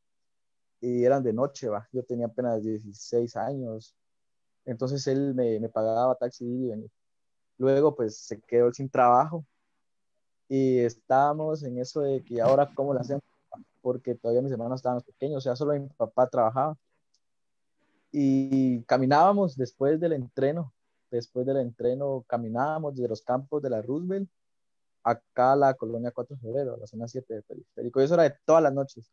y 0.81 1.03
eran 1.03 1.23
de 1.23 1.33
noche, 1.33 1.69
va. 1.69 1.87
Yo 1.91 2.03
tenía 2.03 2.25
apenas 2.25 2.63
16 2.63 3.35
años, 3.35 3.95
entonces 4.69 5.05
él 5.08 5.34
me, 5.34 5.60
me 5.60 5.69
pagaba 5.69 6.15
taxi 6.15 6.45
y 6.45 6.67
venir. 6.67 6.91
Luego 7.58 7.95
pues 7.95 8.17
se 8.17 8.39
quedó 8.41 8.71
sin 8.73 8.89
trabajo 8.89 9.45
y 10.47 10.79
estábamos 10.79 11.63
en 11.63 11.77
eso 11.79 12.01
de 12.01 12.23
que 12.23 12.41
ahora 12.41 12.71
cómo 12.73 12.93
lo 12.93 12.99
hacemos, 12.99 13.23
porque 13.82 14.15
todavía 14.15 14.41
mis 14.41 14.51
hermanos 14.51 14.79
estaban 14.79 15.01
pequeños, 15.01 15.38
o 15.38 15.41
sea, 15.41 15.55
solo 15.55 15.73
mi 15.73 15.88
papá 15.89 16.27
trabajaba. 16.27 16.77
Y 18.12 18.82
caminábamos 18.84 19.55
después 19.55 19.99
del 19.99 20.13
entreno, 20.13 20.73
después 21.12 21.45
del 21.45 21.58
entreno 21.58 22.23
caminábamos 22.27 22.95
desde 22.95 23.10
los 23.10 23.21
campos 23.21 23.62
de 23.62 23.69
la 23.69 23.82
Roosevelt 23.84 24.29
acá 25.03 25.53
a 25.53 25.55
la 25.55 25.73
colonia 25.75 26.12
4 26.12 26.36
de 26.36 26.41
febrero, 26.41 26.73
a 26.73 26.77
la 26.77 26.88
zona 26.88 27.08
7 27.08 27.34
de 27.34 27.41
periférico. 27.43 28.01
Y 28.01 28.03
eso 28.03 28.15
era 28.15 28.23
de 28.23 28.36
todas 28.45 28.63
las 28.63 28.73
noches. 28.73 29.12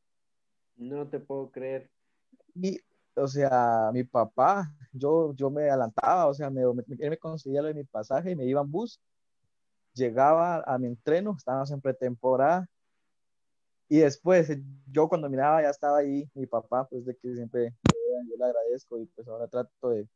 No 0.77 1.07
te 1.09 1.21
puedo 1.21 1.51
creer. 1.51 1.91
Y, 2.55 2.81
o 3.17 3.29
sea, 3.29 3.91
mi 3.93 4.05
papá, 4.05 4.73
yo, 4.93 5.35
yo 5.35 5.51
me 5.51 5.69
adelantaba, 5.71 6.27
o 6.27 6.35
sea, 6.35 6.51
me, 6.51 6.63
él 6.63 7.11
me 7.11 7.19
conseguía 7.19 7.63
lo 7.63 7.69
de 7.69 7.75
mi 7.75 7.85
pasaje 7.85 8.31
y 8.33 8.37
me 8.37 8.45
iba 8.45 8.61
en 8.61 8.71
bus. 8.71 9.01
Llegaba 9.95 10.63
a 10.67 10.79
mi 10.79 10.89
entreno, 10.89 11.35
estábamos 11.37 11.71
en 11.71 11.81
pretemporada. 11.81 12.69
Y 13.89 13.99
después, 13.99 14.51
yo 14.91 15.09
cuando 15.09 15.29
miraba 15.31 15.63
ya 15.63 15.71
estaba 15.71 15.99
ahí 15.99 16.29
mi 16.35 16.47
papá, 16.47 16.87
pues 16.89 17.05
de 17.07 17.17
que 17.17 17.35
siempre 17.35 17.75
yo 18.29 18.37
le 18.37 18.45
agradezco 18.45 18.99
y 18.99 19.07
pues 19.07 19.27
ahora 19.29 19.49
trato 19.49 19.91
de, 19.91 20.09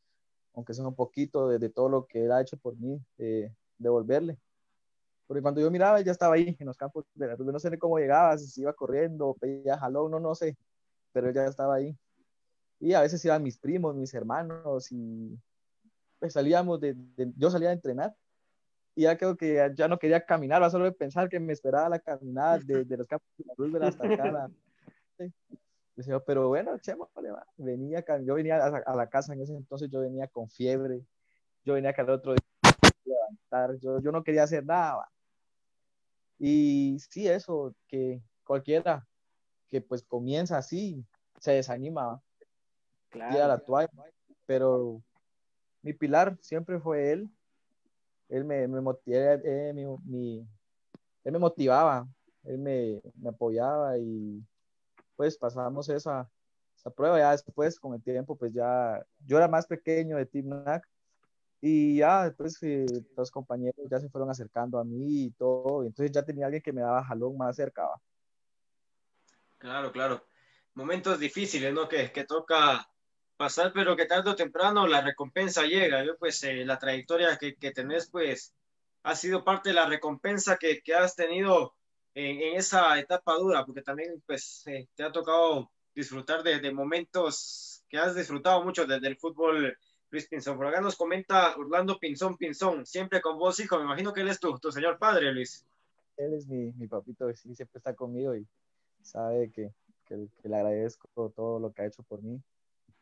aunque 0.55 0.75
sea 0.75 0.87
un 0.87 0.95
poquito 0.95 1.49
de, 1.49 1.59
de 1.59 1.71
todo 1.71 1.89
lo 1.89 2.07
que 2.07 2.25
él 2.25 2.33
ha 2.33 2.41
hecho 2.41 2.57
por 2.59 2.77
mí, 2.77 3.01
eh, 3.19 3.53
devolverle. 3.79 4.39
Porque 5.27 5.43
cuando 5.43 5.61
yo 5.61 5.71
miraba, 5.71 5.99
él 6.01 6.05
ya 6.05 6.13
estaba 6.13 6.35
ahí 6.35 6.57
en 6.59 6.67
los 6.67 6.77
campos 6.77 7.05
de 7.15 7.29
la 7.29 7.37
No 7.37 7.59
sé 7.61 7.79
cómo 7.79 7.99
llegaba, 7.99 8.37
si 8.39 8.49
se 8.49 8.63
iba 8.63 8.73
corriendo, 8.73 9.37
pedía 9.41 9.79
jalón, 9.79 10.11
no, 10.11 10.21
no 10.21 10.35
sé, 10.35 10.57
pero 11.13 11.29
él 11.29 11.35
ya 11.35 11.47
estaba 11.47 11.77
ahí. 11.77 11.97
Y 12.81 12.95
a 12.95 13.03
veces 13.03 13.25
iban 13.25 13.43
mis 13.43 13.59
primos, 13.59 13.95
mis 13.95 14.13
hermanos, 14.15 14.91
y 14.91 15.39
pues 16.19 16.33
salíamos 16.33 16.81
de, 16.81 16.97
yo 17.37 17.51
salía 17.51 17.71
a 17.71 17.73
entrenar 17.73 18.15
y 18.95 19.03
ya 19.03 19.17
creo 19.17 19.37
que 19.37 19.73
ya, 19.75 19.89
no 19.89 19.99
quería 19.99 20.25
caminar, 20.25 20.69
solo 20.71 20.85
de 20.85 20.93
pensar 20.93 21.29
que 21.29 21.41
me 21.41 21.53
esperaba 21.53 21.89
la 21.89 21.99
caminada 21.99 22.59
de, 22.59 22.85
de 22.85 22.97
los 22.97 23.07
campos 23.07 23.29
de 23.37 23.79
la 23.79 23.89
hasta 23.89 24.07
acá. 24.07 24.51
Decía, 25.97 26.19
pero 26.21 26.49
bueno, 26.49 26.79
chemo, 26.79 27.11
venía, 27.57 28.05
yo 28.23 28.35
venía 28.35 28.65
a, 28.65 28.97
la 28.97 29.09
casa 29.09 29.35
en 29.35 29.43
ese 29.43 29.55
entonces, 29.55 29.91
yo 29.91 30.01
venía 30.01 30.27
con 30.29 30.49
fiebre, 30.49 31.05
yo 31.65 31.75
venía 31.75 31.93
cada 31.93 32.15
otro 32.15 32.33
día 32.33 32.75
levantar, 33.05 33.79
yo, 33.81 34.01
yo 34.01 34.11
no 34.11 34.23
quería 34.25 34.45
hacer 34.45 34.65
nada. 34.65 35.11
Y 36.39 36.97
sí, 37.11 37.29
eso, 37.29 37.75
que 37.87 38.23
cualquiera 38.45 39.07
que 39.69 39.81
pues 39.81 40.03
comienza 40.03 40.57
así, 40.59 41.05
se 41.39 41.53
desanima, 41.53 42.21
claro. 43.11 43.49
la 43.49 43.59
toalla, 43.59 43.91
pero 44.47 45.03
mi 45.83 45.93
pilar 45.93 46.37
siempre 46.41 46.79
fue 46.81 47.13
él, 47.13 47.31
él 48.29 48.45
me, 48.45 48.67
me, 48.69 48.81
motivaba, 48.81 49.41
eh, 49.45 49.73
mi, 50.05 50.47
él 51.25 51.33
me 51.33 51.39
motivaba, 51.39 52.09
él 52.45 52.59
me, 52.59 53.01
me 53.17 53.29
apoyaba 53.29 53.99
y 53.99 54.43
pues 55.17 55.37
pasamos 55.37 55.89
esa, 55.89 56.31
esa 56.77 56.91
prueba. 56.91 57.19
Ya 57.19 57.33
después, 57.33 57.79
con 57.79 57.95
el 57.95 58.03
tiempo, 58.03 58.37
pues 58.37 58.53
ya 58.53 59.05
yo 59.27 59.37
era 59.37 59.49
más 59.49 59.67
pequeño 59.67 60.17
de 60.17 60.27
Team 60.27 60.49
NAC 60.65 60.89
y 61.61 61.99
ya 61.99 62.25
después 62.25 62.57
eh, 62.63 62.87
los 63.17 63.31
compañeros 63.31 63.87
ya 63.91 64.01
se 64.01 64.09
fueron 64.09 64.31
acercando 64.31 64.79
a 64.79 64.85
mí 64.85 65.25
y 65.27 65.31
todo. 65.33 65.83
Y 65.83 65.89
entonces 65.89 66.13
ya 66.13 66.25
tenía 66.25 66.47
alguien 66.47 66.63
que 66.63 66.73
me 66.73 66.81
daba 66.81 67.05
jalón 67.05 67.37
más 67.37 67.57
cerca. 67.57 67.87
Claro, 69.59 69.93
claro. 69.93 70.25
Momentos 70.75 71.19
difíciles, 71.19 71.75
¿no? 71.75 71.89
Que, 71.89 72.11
que 72.13 72.25
toca 72.25 72.89
pasar, 73.41 73.73
pero 73.73 73.97
que 73.97 74.05
tarde 74.05 74.29
o 74.29 74.37
temprano 74.37 74.87
la 74.87 75.01
recompensa 75.01 75.63
llega. 75.63 76.05
Yo, 76.05 76.19
pues, 76.19 76.43
eh, 76.45 76.63
la 76.67 76.79
trayectoria 76.79 77.39
que, 77.39 77.55
que, 77.57 77.71
tenés, 77.71 78.11
pues, 78.11 78.53
ha 79.03 79.17
sido 79.17 79.45
parte 79.45 79.71
de 79.71 79.77
la 79.77 79.87
recompensa 79.87 80.59
que, 80.59 80.83
que 80.83 80.95
has 80.95 81.17
tenido 81.17 81.73
en, 82.15 82.59
esa 82.59 82.99
etapa 82.99 83.37
dura, 83.37 83.65
porque 83.65 83.81
también 83.81 84.23
pues 84.27 84.67
eh, 84.67 84.89
te 84.95 85.05
ha 85.05 85.11
tocado 85.11 85.71
disfrutar 85.95 86.43
de, 86.43 86.71
momentos 86.71 87.83
que 87.89 87.97
has 87.97 88.15
disfrutado 88.15 88.63
mucho 88.63 88.87
desde 88.87 89.09
el 89.09 89.17
fútbol, 89.17 89.75
Luis 90.11 90.29
Pinzón. 90.29 90.59
Por 90.59 90.67
acá 90.67 90.83
nos 90.83 90.97
comenta 90.97 91.57
Orlando 91.57 91.99
Pinzón 91.99 92.37
Pinzón, 92.37 92.85
siempre 92.85 93.23
con 93.23 93.39
vos, 93.39 93.59
hijo. 93.59 93.79
Me 93.79 93.85
imagino 93.85 94.13
que 94.13 94.21
él 94.21 94.29
es 94.29 94.39
tu, 94.39 94.59
tu 94.59 94.71
señor 94.71 94.99
padre, 94.99 95.33
Luis. 95.33 95.65
Él 96.19 96.35
es 96.35 96.47
mi, 96.47 96.73
mi 96.73 96.87
papito, 96.89 97.33
sí, 97.33 97.55
siempre 97.55 97.79
está 97.79 97.95
conmigo 97.95 98.37
y 98.37 98.47
sabe 99.01 99.51
que, 99.51 99.73
que, 100.05 100.29
le 100.47 100.57
agradezco 100.57 101.33
todo 101.35 101.59
lo 101.59 101.73
que 101.73 101.81
ha 101.81 101.87
hecho 101.87 102.03
por 102.03 102.21
mí. 102.21 102.39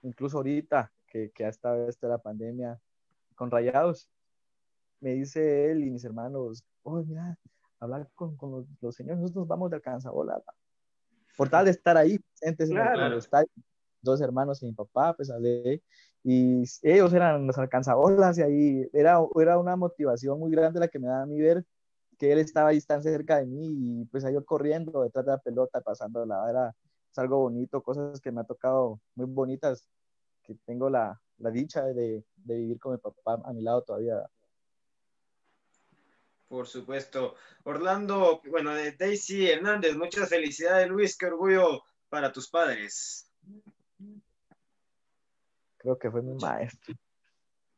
Incluso 0.03 0.39
ahorita 0.39 0.93
que, 1.07 1.31
que 1.31 1.45
ha 1.45 1.49
estado 1.49 1.89
esta 1.89 2.09
la 2.09 2.19
pandemia 2.19 2.79
con 3.35 3.51
Rayados, 3.51 4.11
me 5.01 5.15
dice 5.15 5.71
él 5.71 5.85
y 5.85 5.91
mis 5.91 6.05
hermanos, 6.05 6.65
oh, 6.83 7.03
mira, 7.03 7.39
hablar 7.81 8.09
con, 8.15 8.37
con 8.37 8.67
los, 8.81 8.95
señores, 8.95 9.21
nosotros 9.21 9.47
vamos 9.47 9.71
de 9.71 9.77
alcanzabola, 9.77 10.43
por 11.37 11.49
tal 11.49 11.67
de 11.67 11.71
estar 11.71 11.97
ahí 11.97 12.19
presentes 12.19 12.69
claro. 12.69 13.19
dos 14.03 14.21
hermanos 14.21 14.63
y 14.63 14.67
mi 14.67 14.73
papá, 14.73 15.15
pues 15.15 15.31
hablé, 15.31 15.83
y 16.25 16.65
ellos 16.83 17.13
eran 17.13 17.47
los 17.47 17.59
alcanzabolas, 17.59 18.39
y 18.39 18.43
ahí 18.43 18.91
era, 18.93 19.19
era 19.41 19.59
una 19.59 19.77
motivación 19.77 20.41
muy 20.41 20.51
grande 20.51 20.81
la 20.81 20.89
que 20.89 20.99
me 20.99 21.07
daba 21.07 21.23
a 21.23 21.27
mí 21.27 21.41
ver 21.41 21.65
que 22.19 22.33
él 22.33 22.41
estaba 22.41 22.71
ahí 22.71 22.81
tan 22.81 23.03
cerca 23.03 23.39
de 23.39 23.47
mí, 23.47 23.69
y 23.69 24.05
pues 24.07 24.25
ahí 24.25 24.35
yo 24.35 24.45
corriendo 24.45 25.03
detrás 25.03 25.25
de 25.25 25.31
la 25.33 25.39
pelota, 25.39 25.81
pasando 25.81 26.27
la 26.27 26.51
era 26.51 26.75
es 27.19 27.23
algo 27.23 27.39
bonito, 27.39 27.83
cosas 27.83 28.21
que 28.21 28.31
me 28.31 28.41
ha 28.41 28.45
tocado 28.45 29.01
muy 29.17 29.27
bonitas, 29.27 29.89
que 30.45 30.55
tengo 30.65 30.89
la, 30.89 31.21
la 31.39 31.51
dicha 31.51 31.83
de, 31.83 32.25
de 32.37 32.55
vivir 32.55 32.79
con 32.79 32.93
mi 32.93 32.99
papá 32.99 33.43
a 33.45 33.53
mi 33.53 33.63
lado 33.63 33.83
todavía. 33.83 34.25
Por 36.47 36.67
supuesto. 36.69 37.35
Orlando, 37.65 38.41
bueno, 38.49 38.73
de 38.73 38.93
Daisy 38.93 39.51
Hernández, 39.51 39.97
muchas 39.97 40.29
felicidades, 40.29 40.89
Luis, 40.89 41.19
qué 41.19 41.27
orgullo 41.27 41.83
para 42.09 42.33
tus 42.33 42.49
padres. 42.49 43.29
Creo 45.77 45.99
que 45.99 46.11
fue 46.11 46.23
mi 46.23 46.35
maestro. 46.35 46.95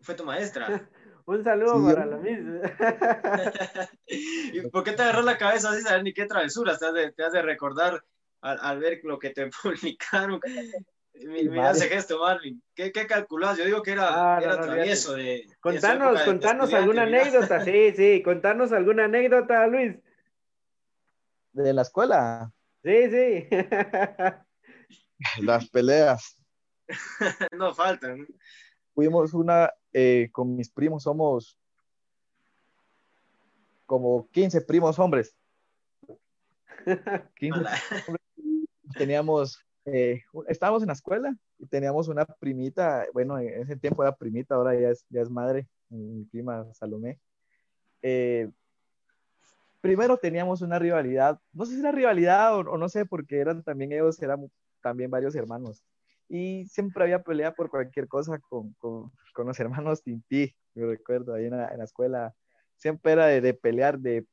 ¿Fue 0.00 0.14
tu 0.14 0.24
maestra? 0.24 0.66
Un 1.26 1.44
saludo 1.44 1.82
para 1.84 2.06
la 2.06 2.16
misma. 2.16 2.60
¿Y 4.06 4.60
por 4.68 4.84
qué 4.84 4.92
te 4.92 5.02
agarró 5.02 5.22
la 5.22 5.38
cabeza 5.38 5.70
así 5.70 5.82
saber 5.82 6.02
ni 6.02 6.12
qué 6.12 6.26
travesuras 6.26 6.78
te 6.78 6.86
has 6.86 6.94
de, 6.94 7.12
te 7.12 7.22
has 7.22 7.32
de 7.32 7.42
recordar 7.42 8.04
al, 8.40 8.58
al, 8.60 8.78
ver 8.78 9.00
lo 9.04 9.18
que 9.18 9.30
te 9.30 9.48
publicaron? 9.62 10.40
Mira 11.14 11.72
ese 11.72 11.88
gesto, 11.88 12.18
Marvin. 12.18 12.62
¿Qué, 12.74 12.92
qué 12.92 13.06
calculás? 13.06 13.58
Yo 13.58 13.64
digo 13.64 13.82
que 13.82 13.92
era, 13.92 14.36
ah, 14.36 14.40
era 14.40 14.60
travieso 14.60 15.14
de. 15.14 15.46
Contanos, 15.60 16.22
contanos 16.22 16.72
alguna 16.72 17.02
anécdota, 17.02 17.64
sí, 17.64 17.92
sí, 17.94 18.22
contanos 18.22 18.72
alguna 18.72 19.04
anécdota, 19.04 19.66
Luis. 19.66 19.96
¿De 21.52 21.72
la 21.72 21.82
escuela? 21.82 22.52
Sí, 22.82 23.10
sí. 23.10 23.48
Las 25.42 25.68
peleas. 25.68 26.40
no 27.52 27.74
faltan. 27.74 28.26
Fuimos 28.94 29.34
una, 29.34 29.70
eh, 29.92 30.28
con 30.32 30.56
mis 30.56 30.70
primos, 30.70 31.02
somos 31.02 31.58
como 33.86 34.28
15 34.30 34.62
primos 34.62 34.98
hombres. 34.98 35.36
15 37.36 37.58
hombres. 37.58 38.19
Teníamos 38.96 39.64
eh, 39.86 40.22
estábamos 40.48 40.82
en 40.82 40.88
la 40.88 40.92
escuela 40.92 41.34
y 41.58 41.66
teníamos 41.66 42.08
una 42.08 42.26
primita, 42.26 43.06
bueno, 43.12 43.38
en 43.38 43.62
ese 43.62 43.76
tiempo 43.76 44.02
era 44.02 44.14
primita, 44.14 44.54
ahora 44.54 44.78
ya 44.78 44.90
es, 44.90 45.06
ya 45.08 45.22
es 45.22 45.30
madre, 45.30 45.68
mi 45.88 46.24
prima 46.24 46.66
Salomé. 46.74 47.18
Eh, 48.02 48.50
primero 49.80 50.18
teníamos 50.18 50.60
una 50.62 50.78
rivalidad, 50.78 51.40
no 51.52 51.64
sé 51.64 51.74
si 51.74 51.80
era 51.80 51.92
rivalidad 51.92 52.56
o, 52.56 52.62
no 52.76 52.88
sé, 52.88 53.06
porque 53.06 53.38
eran 53.38 53.62
también 53.62 53.92
ellos, 53.92 54.20
eran 54.22 54.50
también 54.82 55.10
varios 55.10 55.34
hermanos. 55.34 55.82
Y 56.28 56.66
siempre 56.66 57.04
había 57.04 57.22
pelea 57.22 57.52
por 57.54 57.70
cualquier 57.70 58.06
cosa 58.06 58.38
con, 58.38 58.72
con, 58.74 59.10
con 59.34 59.46
los 59.46 59.58
hermanos 59.58 60.02
Tinti, 60.02 60.54
me 60.74 60.86
recuerdo, 60.86 61.34
ahí 61.34 61.46
en 61.46 61.56
la, 61.56 61.68
en 61.68 61.78
la 61.78 61.84
escuela. 61.84 62.34
Siempre 62.76 63.12
era 63.12 63.26
de, 63.26 63.40
de 63.40 63.54
pelear 63.54 63.98
de, 63.98 64.24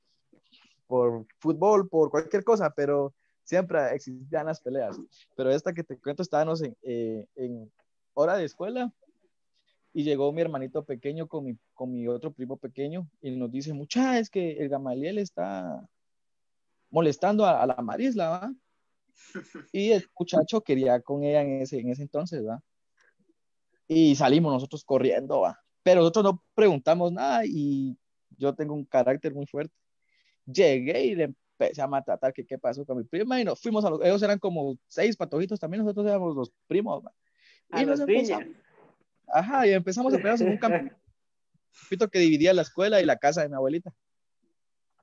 por 0.85 1.25
fútbol, 1.39 1.89
por 1.89 2.11
cualquier 2.11 2.43
cosa, 2.43 2.69
pero 2.69 3.13
siempre 3.47 3.79
existían 3.95 4.45
las 4.45 4.59
peleas, 4.59 4.99
pero 5.35 5.49
esta 5.49 5.73
que 5.73 5.83
te 5.83 5.97
cuento 5.97 6.21
estábamos 6.21 6.61
en, 6.61 6.75
eh, 6.83 7.25
en 7.35 7.71
hora 8.13 8.35
de 8.35 8.43
escuela 8.43 8.91
y 9.93 10.03
llegó 10.03 10.31
mi 10.33 10.41
hermanito 10.41 10.83
pequeño 10.83 11.27
con 11.27 11.45
mi, 11.45 11.57
con 11.73 11.93
mi 11.93 12.07
otro 12.07 12.31
primo 12.31 12.57
pequeño 12.57 13.09
y 13.21 13.31
nos 13.31 13.49
dice, 13.49 13.73
mucha, 13.73 14.19
es 14.19 14.29
que 14.29 14.57
el 14.57 14.67
Gamaliel 14.67 15.17
está 15.17 15.87
molestando 16.89 17.45
a, 17.45 17.65
la 17.65 17.75
Marisla, 17.77 18.29
¿va? 18.29 18.53
Y 19.71 19.91
el 19.91 20.05
muchacho 20.19 20.61
quería 20.61 20.99
con 21.01 21.23
ella 21.23 21.41
en 21.41 21.61
ese, 21.61 21.79
en 21.79 21.89
ese 21.89 22.01
entonces, 22.01 22.45
¿va? 22.45 22.61
Y 23.87 24.15
salimos 24.15 24.51
nosotros 24.51 24.83
corriendo, 24.83 25.39
¿va? 25.39 25.57
Pero 25.83 26.01
nosotros 26.01 26.25
no 26.25 26.43
preguntamos 26.53 27.13
nada 27.13 27.45
y 27.45 27.97
yo 28.37 28.53
tengo 28.53 28.73
un 28.73 28.83
carácter 28.83 29.33
muy 29.33 29.47
fuerte. 29.47 29.73
Llegué 30.45 31.05
y 31.05 31.15
le 31.15 31.33
empecé 31.59 31.81
a 31.81 31.87
maltratar 31.87 32.33
que 32.33 32.45
qué 32.45 32.57
pasó 32.57 32.85
con 32.85 32.97
mi 32.97 33.03
prima 33.03 33.39
y 33.41 33.43
nos 33.43 33.59
fuimos 33.59 33.83
a 33.83 33.89
los, 33.89 34.01
ellos 34.01 34.21
eran 34.21 34.39
como 34.39 34.77
seis 34.87 35.15
patojitos 35.15 35.59
también, 35.59 35.83
nosotros 35.83 36.05
éramos 36.05 36.35
los 36.35 36.51
primos. 36.67 37.03
Y 37.75 37.85
nos 37.85 37.99
empezamos, 37.99 38.45
ajá, 39.27 39.67
y 39.67 39.71
empezamos 39.71 40.13
a 40.13 40.17
pelear 40.17 40.41
en 40.41 40.49
un 40.49 40.57
campito 40.57 42.09
que 42.09 42.19
dividía 42.19 42.53
la 42.53 42.61
escuela 42.61 43.01
y 43.01 43.05
la 43.05 43.17
casa 43.17 43.41
de 43.41 43.49
mi 43.49 43.55
abuelita. 43.55 43.93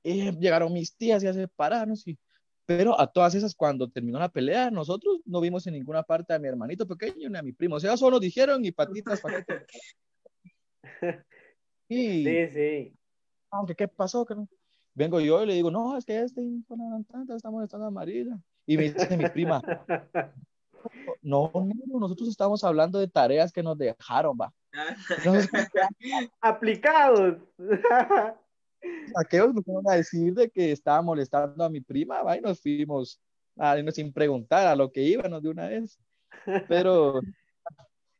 Y 0.03 0.31
llegaron 0.37 0.71
mis 0.71 0.95
tías 0.95 1.23
y 1.23 1.27
a 1.27 1.33
separarnos 1.33 2.07
y 2.07 2.17
Pero 2.65 2.99
a 2.99 3.11
todas 3.11 3.35
esas, 3.35 3.55
cuando 3.55 3.89
terminó 3.89 4.19
la 4.19 4.29
pelea, 4.29 4.71
nosotros 4.71 5.21
no 5.25 5.41
vimos 5.41 5.67
en 5.67 5.73
ninguna 5.73 6.03
parte 6.03 6.33
a 6.33 6.39
mi 6.39 6.47
hermanito 6.47 6.87
pequeño 6.87 7.29
ni 7.29 7.37
a 7.37 7.43
mi 7.43 7.53
primo. 7.53 7.75
O 7.75 7.79
sea, 7.79 7.97
solo 7.97 8.19
dijeron 8.19 8.63
y 8.65 8.71
patitas, 8.71 9.21
patitas. 9.21 9.63
y, 11.89 12.23
sí, 12.23 12.47
sí. 12.53 12.93
Aunque, 13.51 13.75
¿qué 13.75 13.87
pasó? 13.87 14.25
Vengo 14.95 15.19
yo 15.19 15.43
y 15.43 15.45
le 15.45 15.53
digo, 15.55 15.69
no, 15.69 15.97
es 15.97 16.05
que 16.05 16.21
este 16.21 16.41
está 17.35 17.51
molestando 17.51 17.85
a 17.85 17.91
Marina. 17.91 18.41
Y 18.65 18.77
me 18.77 18.83
dice 18.83 19.17
mi 19.17 19.29
prima, 19.29 19.61
no, 21.21 21.51
no, 21.53 21.99
nosotros 21.99 22.29
estamos 22.29 22.63
hablando 22.63 22.97
de 22.97 23.09
tareas 23.09 23.51
que 23.51 23.61
nos 23.61 23.77
dejaron, 23.77 24.37
va. 24.39 24.53
Aplicados. 26.41 27.37
Aquellos 29.15 29.53
nos 29.53 29.65
fueron 29.65 29.89
a 29.89 29.95
decir 29.95 30.33
de 30.33 30.49
que 30.49 30.71
estaba 30.71 31.01
molestando 31.01 31.63
a 31.65 31.69
mi 31.69 31.81
prima, 31.81 32.23
va, 32.23 32.37
y 32.37 32.41
nos 32.41 32.61
fuimos 32.61 33.19
a, 33.57 33.75
sin 33.91 34.13
preguntar 34.13 34.65
a 34.65 34.75
lo 34.77 34.91
que 34.91 35.01
íbamos 35.01 35.43
de 35.43 35.49
una 35.49 35.67
vez. 35.67 35.99
Pero 36.69 37.19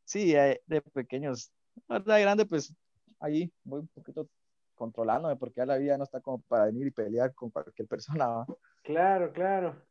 sí, 0.04 0.36
eh, 0.36 0.62
de 0.66 0.82
pequeños, 0.82 1.52
de 1.88 2.22
grande, 2.22 2.46
pues 2.46 2.74
ahí 3.20 3.50
voy 3.64 3.82
un 3.82 3.88
poquito 3.88 4.28
controlándome 4.76 5.36
porque 5.36 5.62
ya 5.62 5.66
la 5.66 5.78
vida 5.78 5.98
no 5.98 6.04
está 6.04 6.20
como 6.22 6.42
para 6.44 6.66
venir 6.66 6.88
y 6.88 6.92
pelear 6.92 7.34
con 7.34 7.50
cualquier 7.50 7.88
persona. 7.88 8.46
Claro, 8.84 9.32
claro. 9.32 9.82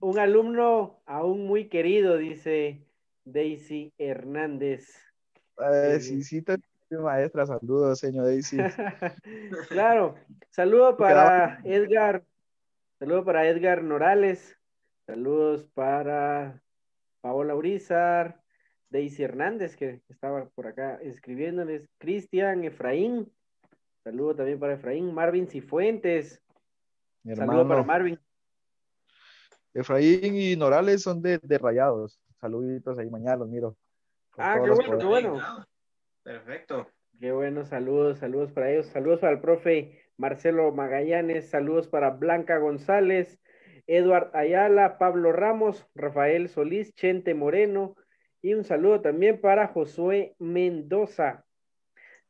un 0.00 0.18
alumno 0.18 1.02
aún 1.06 1.46
muy 1.46 1.68
querido, 1.68 2.16
dice 2.16 2.86
Daisy 3.24 3.92
Hernández. 3.98 4.88
Eh, 5.58 5.98
sí, 6.00 6.22
sí, 6.22 6.44
maestra, 6.90 7.46
saludos, 7.46 7.98
señor 7.98 8.26
Daisy. 8.26 8.56
claro, 9.68 10.14
saludo 10.50 10.96
para 10.96 11.60
Edgar, 11.64 12.24
saludo 12.98 13.24
para 13.24 13.48
Edgar 13.48 13.82
Norales, 13.82 14.58
saludos 15.06 15.64
para 15.74 16.62
Paola 17.20 17.54
Urizar, 17.54 18.42
Daisy 18.90 19.22
Hernández, 19.22 19.76
que 19.76 20.02
estaba 20.08 20.48
por 20.50 20.66
acá 20.66 20.98
escribiéndoles, 21.02 21.88
Cristian, 21.98 22.64
Efraín, 22.64 23.32
saludo 24.02 24.36
también 24.36 24.58
para 24.58 24.74
Efraín, 24.74 25.12
Marvin 25.14 25.46
Cifuentes, 25.48 26.42
saludo 27.34 27.66
para 27.68 27.82
Marvin. 27.82 28.18
Efraín 29.74 30.34
y 30.34 30.56
Norales 30.56 31.02
son 31.02 31.22
de, 31.22 31.38
de 31.38 31.58
Rayados, 31.58 32.20
saluditos 32.40 32.98
ahí, 32.98 33.08
mañana 33.08 33.36
los 33.36 33.48
miro. 33.48 33.76
Ah, 34.36 34.60
qué 34.62 34.70
bueno, 34.70 34.98
qué 34.98 35.04
bueno. 35.04 35.40
Perfecto. 36.22 36.86
Qué 37.20 37.30
bueno, 37.30 37.64
saludos, 37.64 38.18
saludos 38.18 38.50
para 38.52 38.70
ellos. 38.70 38.86
Saludos 38.86 39.20
para 39.20 39.32
el 39.32 39.40
profe 39.40 40.02
Marcelo 40.16 40.72
Magallanes, 40.72 41.50
saludos 41.50 41.88
para 41.88 42.10
Blanca 42.10 42.58
González, 42.58 43.40
Eduard 43.86 44.34
Ayala, 44.34 44.98
Pablo 44.98 45.32
Ramos, 45.32 45.86
Rafael 45.94 46.48
Solís, 46.48 46.94
Chente 46.94 47.34
Moreno 47.34 47.96
y 48.40 48.54
un 48.54 48.64
saludo 48.64 49.00
también 49.00 49.40
para 49.40 49.68
Josué 49.68 50.34
Mendoza. 50.38 51.44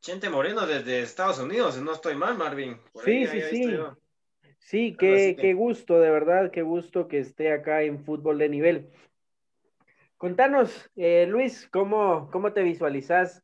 Chente 0.03 0.29
Moreno 0.29 0.67
desde 0.67 1.01
Estados 1.01 1.39
Unidos, 1.39 1.81
no 1.81 1.93
estoy 1.93 2.15
mal, 2.15 2.37
Marvin. 2.37 2.77
sí, 3.05 3.25
sí, 3.25 3.41
sí. 3.41 3.77
Sí, 4.59 4.95
qué, 4.99 5.37
qué 5.39 5.53
gusto, 5.53 5.97
de 5.99 6.09
verdad, 6.09 6.51
qué 6.51 6.61
gusto 6.61 7.07
que 7.07 7.19
esté 7.19 7.53
acá 7.53 7.83
en 7.83 8.03
fútbol 8.03 8.37
de 8.37 8.49
nivel. 8.49 8.91
Contanos, 10.17 10.91
eh, 10.97 11.25
Luis, 11.27 11.69
¿cómo, 11.71 12.29
¿cómo 12.31 12.51
te 12.51 12.63
visualizas 12.63 13.43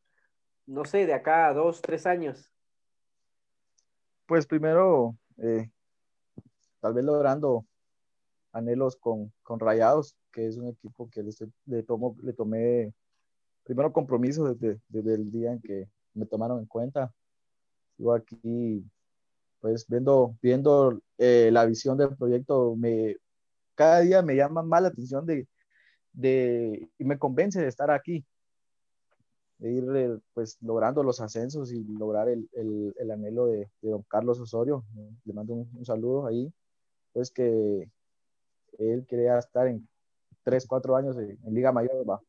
no 0.70 0.84
sé, 0.84 1.06
de 1.06 1.14
acá 1.14 1.48
a 1.48 1.54
dos, 1.54 1.82
tres 1.82 2.06
años? 2.06 2.52
Pues 4.26 4.46
primero, 4.46 5.16
eh, 5.38 5.72
tal 6.82 6.94
vez 6.94 7.06
logrando 7.06 7.66
anhelos 8.52 8.98
con, 8.98 9.32
con, 9.44 9.60
Rayados, 9.60 10.16
que 10.32 10.46
es 10.46 10.58
un 10.58 10.68
equipo 10.68 11.10
que 11.10 11.24
le, 11.66 11.84
tomo, 11.84 12.18
le 12.22 12.34
tomé 12.34 12.94
primero 13.64 13.94
compromiso 13.94 14.54
desde, 14.54 14.80
desde, 14.90 15.14
el 15.16 15.32
día 15.32 15.54
en 15.54 15.62
que 15.62 15.88
me 16.20 16.26
tomaron 16.26 16.60
en 16.60 16.66
cuenta. 16.66 17.14
Yo 17.98 18.14
aquí, 18.14 18.86
pues 19.62 19.86
viendo, 19.88 20.38
viendo 20.42 21.02
eh, 21.18 21.50
la 21.52 21.66
visión 21.66 21.98
del 21.98 22.16
proyecto, 22.16 22.76
me, 22.76 23.18
cada 23.76 24.02
día 24.02 24.22
me 24.22 24.36
llama 24.36 24.64
más 24.64 24.82
la 24.82 24.90
atención 24.90 25.26
de, 25.26 25.48
de, 26.14 26.90
y 26.98 27.04
me 27.06 27.18
convence 27.20 27.62
de 27.62 27.68
estar 27.68 27.92
aquí 27.92 28.26
de 29.60 29.72
ir 29.72 29.86
eh, 29.96 30.18
pues 30.34 30.58
logrando 30.62 31.04
los 31.04 31.20
ascensos 31.20 31.72
y 31.72 31.84
lograr 31.84 32.30
el, 32.30 32.50
el, 32.54 32.96
el 32.98 33.12
anhelo 33.12 33.48
de, 33.48 33.70
de, 33.82 33.90
don 33.92 34.04
Carlos 34.04 34.40
Osorio. 34.40 34.86
Le 35.26 35.34
mando 35.34 35.54
un, 35.54 35.86
saludo 35.86 36.26
ahí, 36.26 36.52
pues 37.14 37.30
que 37.30 37.90
él 38.78 39.06
quería 39.08 39.38
estar 39.38 39.68
en 39.68 39.88
3, 40.44 40.66
4 40.66 40.96
años 40.96 41.18
en, 41.18 41.38
Liga 41.54 41.72
Mayor, 41.72 42.10
va. 42.10 42.22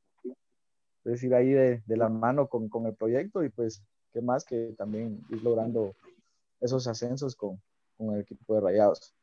Es 1.04 1.22
ir 1.22 1.34
ahí 1.34 1.50
de, 1.50 1.82
de 1.86 1.96
la 1.96 2.08
mano 2.08 2.48
con, 2.48 2.68
con, 2.68 2.86
el 2.86 2.94
proyecto 2.94 3.42
y 3.42 3.48
pues 3.48 3.82
qué 4.12 4.20
más 4.20 4.44
que 4.44 4.74
también 4.76 5.24
ir 5.30 5.42
logrando 5.42 5.94
esos 6.60 6.86
ascensos 6.86 7.34
con, 7.34 7.60
con 7.96 8.14
el 8.14 8.20
equipo 8.20 8.54
de 8.54 8.60
Rayados. 8.60 9.14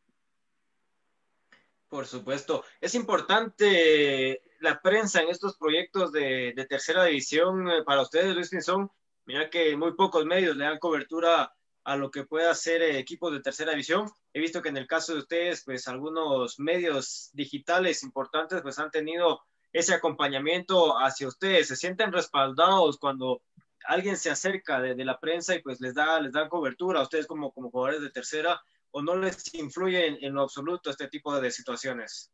Por 1.89 2.05
supuesto. 2.05 2.63
Es 2.81 2.95
importante 2.95 4.41
la 4.59 4.81
prensa 4.81 5.21
en 5.21 5.29
estos 5.29 5.57
proyectos 5.57 6.11
de, 6.11 6.53
tercera 6.69 7.05
división 7.05 7.69
eh, 7.69 7.83
para 7.85 8.01
ustedes, 8.01 8.35
Luis 8.35 8.49
Pinzón? 8.49 8.91
Mira 9.25 9.49
que 9.49 9.75
muy 9.75 9.93
pocos 9.93 10.25
medios 10.25 10.57
le 10.57 10.65
dan 10.65 10.79
cobertura 10.79 11.53
a 11.83 11.95
lo 11.95 12.11
que 12.11 12.25
pueda 12.25 12.53
ser 12.53 12.81
eh, 12.81 12.99
equipos 12.99 13.31
de 13.31 13.39
tercera 13.39 13.71
división. 13.71 14.09
He 14.33 14.39
visto 14.39 14.61
que 14.61 14.69
en 14.69 14.77
el 14.77 14.87
caso 14.87 15.13
de 15.13 15.19
ustedes, 15.19 15.63
pues 15.63 15.87
algunos 15.87 16.59
medios 16.59 17.29
digitales 17.33 18.03
importantes 18.03 18.61
pues 18.61 18.79
han 18.79 18.91
tenido 18.91 19.41
ese 19.77 19.93
acompañamiento 19.93 20.97
hacia 20.97 21.27
ustedes. 21.27 21.67
Se 21.67 21.75
sienten 21.75 22.11
respaldados 22.11 22.97
cuando 22.97 23.41
alguien 23.85 24.17
se 24.17 24.29
acerca 24.29 24.81
de, 24.81 25.05
la 25.05 25.19
prensa 25.19 25.55
y 25.55 25.61
pues 25.61 25.79
les 25.79 25.93
da 25.93 26.19
les 26.19 26.33
dan 26.33 26.49
cobertura 26.49 26.99
a 26.99 27.03
ustedes 27.03 27.27
como, 27.27 27.51
como 27.51 27.71
jugadores 27.71 28.01
de 28.01 28.09
tercera 28.09 28.59
o 28.91 29.01
no 29.01 29.15
les 29.15 29.53
influye 29.53 30.07
en, 30.07 30.17
en 30.21 30.33
lo 30.33 30.41
absoluto 30.41 30.89
este 30.89 31.07
tipo 31.07 31.39
de 31.39 31.51
situaciones. 31.51 32.31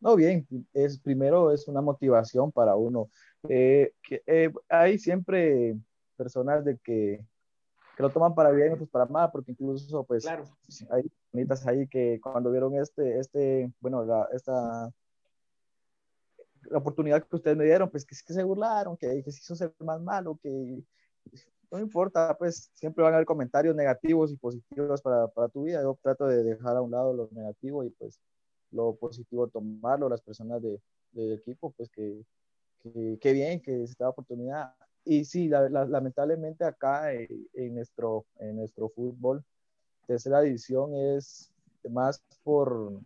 No, 0.00 0.16
bien, 0.16 0.46
es 0.72 0.98
primero 0.98 1.52
es 1.52 1.68
una 1.68 1.82
motivación 1.82 2.50
para 2.50 2.74
uno. 2.74 3.10
Eh, 3.48 3.92
que, 4.02 4.22
eh, 4.26 4.52
hay 4.68 4.98
siempre 4.98 5.76
personas 6.16 6.64
de 6.64 6.78
que, 6.78 7.20
que, 7.96 8.02
lo 8.02 8.10
toman 8.10 8.34
para 8.34 8.50
bien, 8.50 8.72
otros 8.72 8.88
para 8.88 9.06
mal, 9.06 9.30
porque 9.30 9.52
incluso 9.52 10.04
pues 10.04 10.24
claro. 10.24 10.44
hay 10.90 11.02
bonitas 11.32 11.66
ahí 11.66 11.86
que 11.88 12.18
cuando 12.22 12.50
vieron 12.50 12.74
este, 12.76 13.18
este, 13.18 13.70
bueno, 13.80 14.04
la, 14.04 14.28
esta 14.32 14.90
la 16.70 16.78
oportunidad 16.78 17.26
que 17.26 17.36
ustedes 17.36 17.56
me 17.56 17.64
dieron, 17.64 17.90
pues 17.90 18.04
que, 18.04 18.16
que 18.26 18.32
se 18.32 18.42
burlaron, 18.42 18.96
que, 18.96 19.22
que 19.22 19.32
se 19.32 19.40
hizo 19.40 19.54
ser 19.56 19.72
más 19.78 20.00
malo, 20.00 20.38
que 20.42 20.82
no 21.70 21.78
importa, 21.78 22.36
pues 22.36 22.70
siempre 22.74 23.04
van 23.04 23.12
a 23.12 23.16
haber 23.16 23.26
comentarios 23.26 23.76
negativos 23.76 24.32
y 24.32 24.36
positivos 24.36 25.00
para, 25.02 25.28
para 25.28 25.48
tu 25.48 25.64
vida. 25.64 25.82
Yo 25.82 25.96
trato 26.02 26.26
de 26.26 26.42
dejar 26.42 26.76
a 26.76 26.82
un 26.82 26.90
lado 26.90 27.12
lo 27.12 27.28
negativo 27.32 27.84
y 27.84 27.90
pues 27.90 28.20
lo 28.72 28.94
positivo 28.96 29.48
tomarlo, 29.48 30.08
las 30.08 30.20
personas 30.20 30.62
de, 30.62 30.80
del 31.12 31.32
equipo, 31.32 31.70
pues 31.70 31.88
que, 31.90 32.24
que, 33.20 33.32
bien 33.32 33.60
que 33.60 33.86
se 33.86 33.94
da 33.98 34.08
oportunidad. 34.08 34.74
Y 35.04 35.24
sí, 35.24 35.48
lamentablemente 35.48 36.64
acá 36.64 37.14
eh, 37.14 37.28
en, 37.54 37.74
nuestro, 37.74 38.26
en 38.38 38.56
nuestro 38.56 38.88
fútbol, 38.90 39.44
tercera 40.06 40.40
división 40.40 40.94
es 40.94 41.52
más 41.88 42.22
por, 42.42 43.00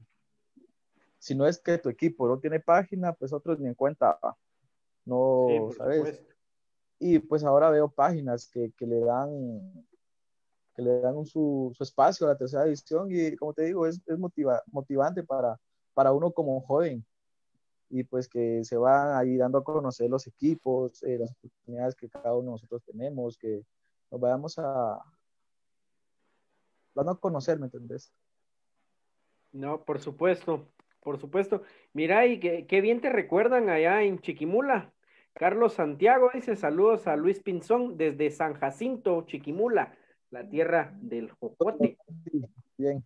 si 1.25 1.35
no 1.35 1.47
es 1.47 1.59
que 1.59 1.79
tu 1.79 1.89
equipo 1.89 2.29
no 2.29 2.39
tiene 2.39 2.61
página, 2.61 3.15
pues 3.15 3.33
otros 3.33 3.59
ni 3.59 3.67
en 3.67 3.73
cuenta, 3.73 4.19
no, 5.07 5.71
¿sabes? 5.75 6.23
Y 6.99 7.19
pues 7.19 7.43
ahora 7.45 7.71
veo 7.71 7.89
páginas 7.89 8.47
que, 8.47 8.73
que 8.73 8.87
le 8.87 9.01
dan 9.01 9.87
que 10.75 10.83
le 10.83 11.01
dan 11.01 11.25
su, 11.25 11.73
su, 11.75 11.83
espacio 11.83 12.27
a 12.27 12.31
la 12.31 12.37
tercera 12.37 12.65
división 12.65 13.09
y 13.11 13.35
como 13.37 13.55
te 13.55 13.63
digo, 13.63 13.87
es, 13.87 14.03
es 14.05 14.19
motiva, 14.19 14.63
motivante 14.67 15.23
para, 15.23 15.59
para 15.95 16.13
uno 16.13 16.31
como 16.31 16.61
joven 16.61 17.03
y 17.89 18.05
pues 18.05 18.29
que 18.29 18.63
se 18.63 18.77
van 18.77 19.17
ahí 19.17 19.39
dando 19.39 19.57
a 19.57 19.65
conocer 19.65 20.11
los 20.11 20.27
equipos, 20.27 21.03
eh, 21.05 21.17
las 21.19 21.31
oportunidades 21.31 21.95
que 21.95 22.11
cada 22.11 22.35
uno 22.35 22.49
de 22.49 22.51
nosotros 22.51 22.83
tenemos, 22.85 23.39
que 23.39 23.65
nos 24.11 24.21
vayamos 24.21 24.59
a 24.59 25.01
dando 26.95 27.13
a 27.13 27.19
conocer, 27.19 27.59
¿me 27.59 27.65
entendés? 27.65 28.13
No, 29.53 29.83
por 29.85 30.01
supuesto, 30.01 30.69
por 31.05 31.21
supuesto. 31.21 31.63
Mira, 31.93 32.27
y 32.27 32.41
qué, 32.41 32.81
bien 32.81 33.01
te 33.01 33.11
recuerdan 33.11 33.69
allá 33.69 34.03
en 34.03 34.19
Chiquimula. 34.19 34.93
Carlos 35.35 35.75
Santiago 35.75 36.31
dice 36.35 36.57
saludos 36.57 37.07
a 37.07 37.17
Luis 37.17 37.41
Pinzón 37.41 37.97
desde 37.97 38.31
San 38.31 38.55
Jacinto, 38.55 39.25
Chiquimula 39.27 39.97
la 40.35 40.49
tierra 40.49 40.93
del 41.01 41.31
jocote. 41.31 41.97
Bien. 42.77 43.05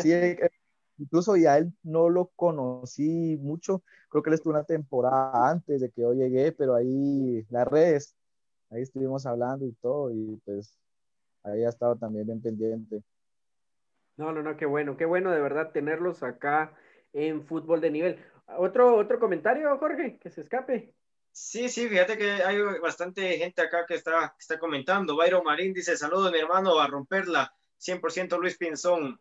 Sí, 0.00 0.10
eh, 0.10 0.50
incluso 0.98 1.36
ya 1.36 1.58
él 1.58 1.72
no 1.82 2.08
lo 2.08 2.30
conocí 2.34 3.36
mucho, 3.40 3.82
creo 4.08 4.22
que 4.22 4.30
él 4.30 4.34
estuvo 4.34 4.54
una 4.54 4.64
temporada 4.64 5.50
antes 5.50 5.82
de 5.82 5.90
que 5.90 6.00
yo 6.00 6.14
llegué, 6.14 6.50
pero 6.52 6.74
ahí 6.74 7.46
las 7.50 7.68
redes, 7.68 8.16
ahí 8.70 8.82
estuvimos 8.82 9.26
hablando 9.26 9.66
y 9.66 9.72
todo, 9.72 10.10
y 10.10 10.40
pues 10.44 10.78
ahí 11.42 11.62
ha 11.62 11.68
estado 11.68 11.96
también 11.96 12.26
bien 12.26 12.40
pendiente. 12.40 13.02
No, 14.16 14.32
no, 14.32 14.42
no, 14.42 14.56
qué 14.56 14.66
bueno, 14.66 14.96
qué 14.96 15.04
bueno 15.04 15.30
de 15.30 15.40
verdad 15.40 15.72
tenerlos 15.72 16.22
acá 16.22 16.74
en 17.12 17.44
fútbol 17.44 17.80
de 17.80 17.90
nivel. 17.90 18.24
¿Otro, 18.58 18.96
otro 18.96 19.18
comentario, 19.18 19.76
Jorge, 19.78 20.18
que 20.20 20.30
se 20.30 20.42
escape? 20.42 20.94
Sí, 21.30 21.70
sí, 21.70 21.88
fíjate 21.88 22.18
que 22.18 22.30
hay 22.30 22.60
bastante 22.78 23.38
gente 23.38 23.62
acá 23.62 23.86
que 23.86 23.94
está, 23.94 24.34
está 24.38 24.58
comentando. 24.58 25.16
Byron 25.16 25.44
Marín 25.44 25.72
dice, 25.72 25.96
saludos 25.96 26.30
mi 26.30 26.38
hermano, 26.38 26.78
a 26.78 26.86
romperla. 26.86 27.54
100% 27.78 28.38
Luis 28.38 28.56
Pinzón. 28.58 29.18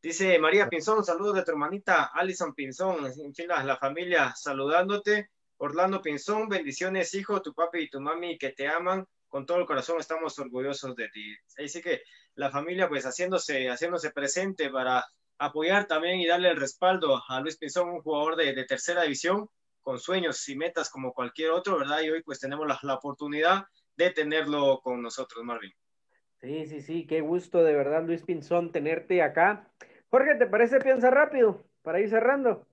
Dice 0.00 0.38
María 0.38 0.68
Pinzón, 0.68 1.04
saludos 1.04 1.34
de 1.34 1.42
tu 1.42 1.50
hermanita 1.50 2.04
Alison 2.14 2.54
Pinzón. 2.54 3.06
En 3.06 3.34
fin, 3.34 3.48
la, 3.48 3.64
la 3.64 3.76
familia 3.76 4.32
saludándote. 4.36 5.30
Orlando 5.56 6.00
Pinzón, 6.00 6.48
bendiciones, 6.48 7.12
hijo, 7.14 7.42
tu 7.42 7.52
papi 7.52 7.80
y 7.80 7.90
tu 7.90 8.00
mami 8.00 8.38
que 8.38 8.50
te 8.50 8.68
aman. 8.68 9.04
Con 9.28 9.44
todo 9.44 9.58
el 9.58 9.66
corazón 9.66 9.98
estamos 9.98 10.38
orgullosos 10.38 10.94
de 10.94 11.08
ti. 11.08 11.34
Así 11.58 11.82
que 11.82 12.02
la 12.38 12.50
familia, 12.50 12.88
pues 12.88 13.04
haciéndose, 13.04 13.68
haciéndose 13.68 14.10
presente 14.12 14.70
para 14.70 15.04
apoyar 15.38 15.86
también 15.86 16.20
y 16.20 16.26
darle 16.26 16.50
el 16.50 16.56
respaldo 16.56 17.20
a 17.28 17.40
Luis 17.40 17.56
Pinzón, 17.56 17.88
un 17.90 18.00
jugador 18.00 18.36
de, 18.36 18.54
de 18.54 18.64
tercera 18.64 19.02
división, 19.02 19.50
con 19.82 19.98
sueños 19.98 20.48
y 20.48 20.54
metas 20.54 20.88
como 20.88 21.12
cualquier 21.12 21.50
otro, 21.50 21.78
¿verdad? 21.78 22.00
Y 22.00 22.10
hoy 22.10 22.22
pues 22.22 22.38
tenemos 22.38 22.66
la, 22.66 22.78
la 22.82 22.94
oportunidad 22.94 23.64
de 23.96 24.10
tenerlo 24.10 24.80
con 24.82 25.02
nosotros, 25.02 25.44
Marvin. 25.44 25.72
Sí, 26.40 26.66
sí, 26.66 26.80
sí, 26.80 27.06
qué 27.08 27.20
gusto 27.20 27.64
de 27.64 27.74
verdad, 27.74 28.04
Luis 28.04 28.22
Pinzón, 28.22 28.70
tenerte 28.70 29.20
acá. 29.20 29.68
Jorge, 30.08 30.36
¿te 30.36 30.46
parece 30.46 30.78
piensa 30.78 31.10
rápido 31.10 31.64
para 31.82 31.98
ir 31.98 32.08
cerrando? 32.08 32.68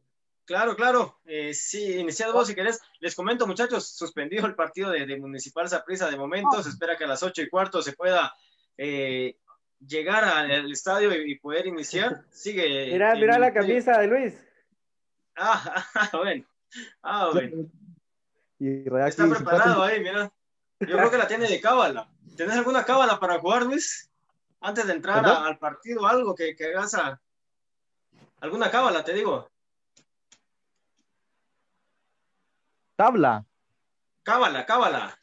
Claro, 0.46 0.76
claro. 0.76 1.18
Eh, 1.26 1.56
sí, 1.56 1.98
iniciado 1.98 2.34
vos 2.34 2.48
si 2.48 2.54
querés. 2.54 2.80
Les 3.00 3.16
comento, 3.16 3.48
muchachos, 3.48 3.90
suspendido 3.90 4.46
el 4.46 4.54
partido 4.54 4.92
de, 4.92 5.08
de 5.08 5.20
Municipal 5.20 5.68
Saprissa 5.68 6.12
de 6.12 6.18
momento. 6.18 6.62
Se 6.62 6.70
espera 6.70 6.96
que 6.96 7.06
a 7.06 7.08
las 7.08 7.24
ocho 7.24 7.42
y 7.42 7.50
cuarto 7.50 7.82
se 7.82 7.94
pueda 7.94 8.32
eh, 8.78 9.38
llegar 9.80 10.24
al 10.24 10.72
estadio 10.72 11.14
y, 11.14 11.32
y, 11.32 11.40
poder 11.40 11.68
iniciar. 11.68 12.24
Sigue. 12.32 12.92
Mira, 12.92 13.16
mira 13.16 13.40
la 13.40 13.54
camisa 13.54 14.00
de 14.00 14.08
Luis. 14.08 14.34
Ah, 15.36 15.86
ah 15.96 16.10
bueno. 16.14 16.46
Ah, 17.02 17.30
bueno. 17.32 17.70
Está 18.60 19.30
preparado 19.30 19.84
ahí, 19.84 20.00
mira. 20.00 20.32
Yo 20.80 20.98
creo 20.98 21.12
que 21.12 21.18
la 21.18 21.28
tiene 21.28 21.48
de 21.48 21.62
cábala. 21.62 22.10
¿Tienes 22.36 22.56
alguna 22.56 22.84
cábala 22.84 23.20
para 23.20 23.40
jugar, 23.40 23.64
Luis? 23.64 24.10
Antes 24.62 24.88
de 24.88 24.94
entrar 24.94 25.26
a, 25.26 25.46
al 25.46 25.58
partido, 25.58 26.06
algo 26.06 26.36
que, 26.36 26.56
que 26.56 26.66
hagas 26.66 26.96
a... 26.96 27.22
¿Alguna 28.40 28.72
cábala, 28.72 29.04
te 29.04 29.14
digo? 29.14 29.50
Tabla. 32.96 33.46
Cábala, 34.24 34.66
cábala. 34.66 35.18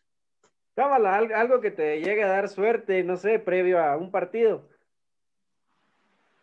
Cábala, 0.74 1.16
algo 1.16 1.60
que 1.60 1.70
te 1.70 2.00
llegue 2.00 2.22
a 2.22 2.28
dar 2.28 2.48
suerte, 2.48 3.04
no 3.04 3.16
sé, 3.16 3.38
previo 3.38 3.78
a 3.78 3.96
un 3.96 4.10
partido. 4.10 4.68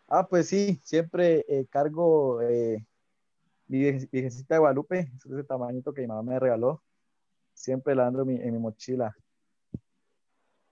Ah, 0.07 0.27
pues 0.27 0.47
sí, 0.47 0.79
siempre 0.83 1.45
eh, 1.47 1.65
cargo 1.69 2.41
eh, 2.41 2.85
mi 3.67 3.79
virgencita 3.91 4.55
de 4.55 4.59
Guadalupe, 4.59 5.11
ese 5.15 5.43
tamañito 5.43 5.93
que 5.93 6.01
mi 6.01 6.07
mamá 6.07 6.23
me 6.23 6.39
regaló. 6.39 6.81
Siempre 7.53 7.93
la 7.93 8.07
ando 8.07 8.21
en 8.21 8.27
mi, 8.27 8.35
en 8.35 8.53
mi 8.53 8.59
mochila. 8.59 9.15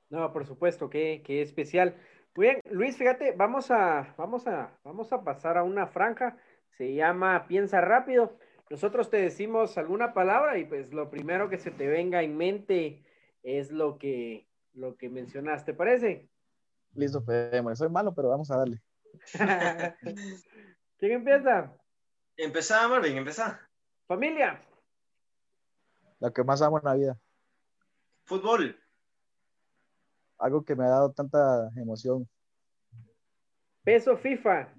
No, 0.09 0.31
por 0.31 0.45
supuesto, 0.45 0.89
qué, 0.89 1.21
qué 1.23 1.41
especial. 1.41 1.95
Muy 2.35 2.47
bien, 2.47 2.61
Luis, 2.71 2.97
fíjate, 2.97 3.33
vamos 3.33 3.71
a, 3.71 4.13
vamos 4.17 4.47
a, 4.47 4.71
vamos 4.83 5.11
a 5.11 5.23
pasar 5.23 5.57
a 5.57 5.63
una 5.63 5.87
franja. 5.87 6.37
Se 6.77 6.93
llama 6.93 7.45
Piensa 7.47 7.81
rápido. 7.81 8.37
Nosotros 8.69 9.09
te 9.09 9.17
decimos 9.17 9.77
alguna 9.77 10.13
palabra 10.13 10.57
y 10.57 10.65
pues 10.65 10.93
lo 10.93 11.09
primero 11.09 11.49
que 11.49 11.57
se 11.57 11.71
te 11.71 11.87
venga 11.87 12.23
en 12.23 12.37
mente 12.37 13.03
es 13.43 13.71
lo 13.71 13.97
que, 13.97 14.47
lo 14.73 14.97
que 14.97 15.09
mencionaste, 15.09 15.73
¿parece? 15.73 16.29
Listo, 16.93 17.23
pues, 17.23 17.51
soy 17.77 17.89
malo, 17.89 18.13
pero 18.13 18.29
vamos 18.29 18.49
a 18.51 18.57
darle. 18.57 18.81
¿Quién 20.97 21.11
empieza? 21.11 21.75
Empezá, 22.35 22.87
Marvin, 22.87 23.17
empezá. 23.17 23.59
Familia. 24.07 24.61
Lo 26.19 26.31
que 26.33 26.43
más 26.43 26.61
amo 26.61 26.79
en 26.79 26.85
la 26.85 26.93
vida. 26.95 27.19
Fútbol. 28.25 28.79
Algo 30.37 30.63
que 30.63 30.75
me 30.75 30.85
ha 30.85 30.89
dado 30.89 31.11
tanta 31.11 31.69
emoción. 31.75 32.27
Peso 33.83 34.17
FIFA. 34.17 34.73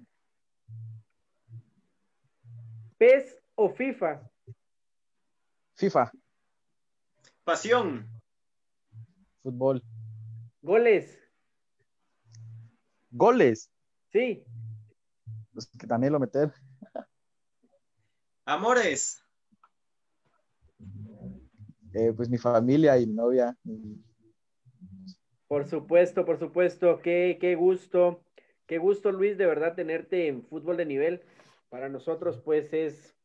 PES 2.97 3.37
o 3.55 3.69
FIFA? 3.69 4.21
FIFA. 5.75 6.11
Pasión. 7.43 8.18
Fútbol. 9.41 9.83
Goles. 10.61 11.17
Goles. 13.11 13.71
Sí. 14.11 14.43
Pues 15.53 15.67
que 15.77 15.87
también 15.87 16.13
lo 16.13 16.19
meter. 16.19 16.51
Amores. 18.45 19.23
Eh, 21.93 22.13
pues 22.15 22.29
mi 22.29 22.37
familia 22.37 22.97
y 22.97 23.07
mi 23.07 23.13
novia. 23.13 23.57
Por 25.47 25.67
supuesto, 25.67 26.25
por 26.25 26.37
supuesto. 26.37 27.01
Qué, 27.01 27.37
qué 27.39 27.55
gusto. 27.55 28.23
Qué 28.67 28.77
gusto, 28.77 29.11
Luis, 29.11 29.37
de 29.37 29.47
verdad 29.47 29.73
tenerte 29.73 30.27
en 30.27 30.43
fútbol 30.43 30.77
de 30.77 30.85
nivel. 30.85 31.23
Para 31.69 31.89
nosotros, 31.89 32.39
pues, 32.39 32.71
es 32.71 33.15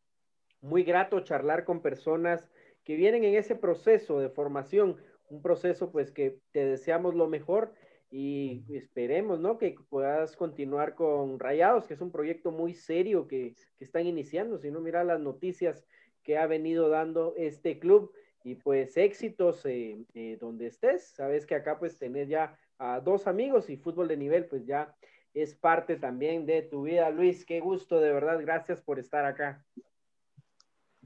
muy 0.63 0.85
grato 0.85 1.21
charlar 1.21 1.65
con 1.65 1.83
personas 1.83 2.51
que 2.83 2.97
vienen 2.97 3.25
en 3.25 3.35
ese 3.35 3.55
proceso 3.55 4.21
de 4.21 4.31
formación, 4.31 4.97
un 5.29 5.43
proceso, 5.43 5.91
pues, 5.91 6.13
que 6.13 6.39
te 6.53 6.65
deseamos 6.65 7.15
lo 7.15 7.29
mejor 7.29 7.75
y 8.11 8.65
esperemos, 8.69 9.41
¿no? 9.41 9.59
Que 9.59 9.75
puedas 9.89 10.37
continuar 10.37 10.95
con 10.95 11.39
Rayados, 11.39 11.87
que 11.87 11.95
es 11.95 12.01
un 12.01 12.13
proyecto 12.13 12.53
muy 12.53 12.75
serio 12.75 13.27
que, 13.27 13.55
que 13.77 13.85
están 13.85 14.07
iniciando. 14.07 14.59
Si 14.59 14.71
no, 14.71 14.81
mira 14.81 15.03
las 15.03 15.21
noticias 15.21 15.85
que 16.23 16.39
ha 16.39 16.47
venido 16.47 16.89
dando 16.89 17.35
este 17.37 17.79
club 17.79 18.13
y 18.45 18.57
pues 18.57 18.97
éxitos 18.97 19.65
eh, 19.67 20.05
eh, 20.15 20.37
donde 20.41 20.67
estés. 20.67 21.09
Sabes 21.09 21.47
que 21.47 21.55
acá 21.55 21.79
pues 21.79 21.99
tenés 21.99 22.29
ya 22.29 22.59
a 22.79 23.01
dos 23.01 23.27
amigos 23.27 23.71
y 23.71 23.77
fútbol 23.77 24.09
de 24.09 24.17
nivel 24.17 24.47
pues 24.47 24.67
ya 24.67 24.95
es 25.33 25.55
parte 25.55 25.97
también 25.97 26.47
de 26.47 26.63
tu 26.63 26.83
vida. 26.83 27.11
Luis, 27.11 27.45
qué 27.45 27.61
gusto, 27.61 28.01
de 28.01 28.13
verdad, 28.13 28.39
gracias 28.41 28.83
por 28.83 28.99
estar 28.99 29.25
acá. 29.25 29.65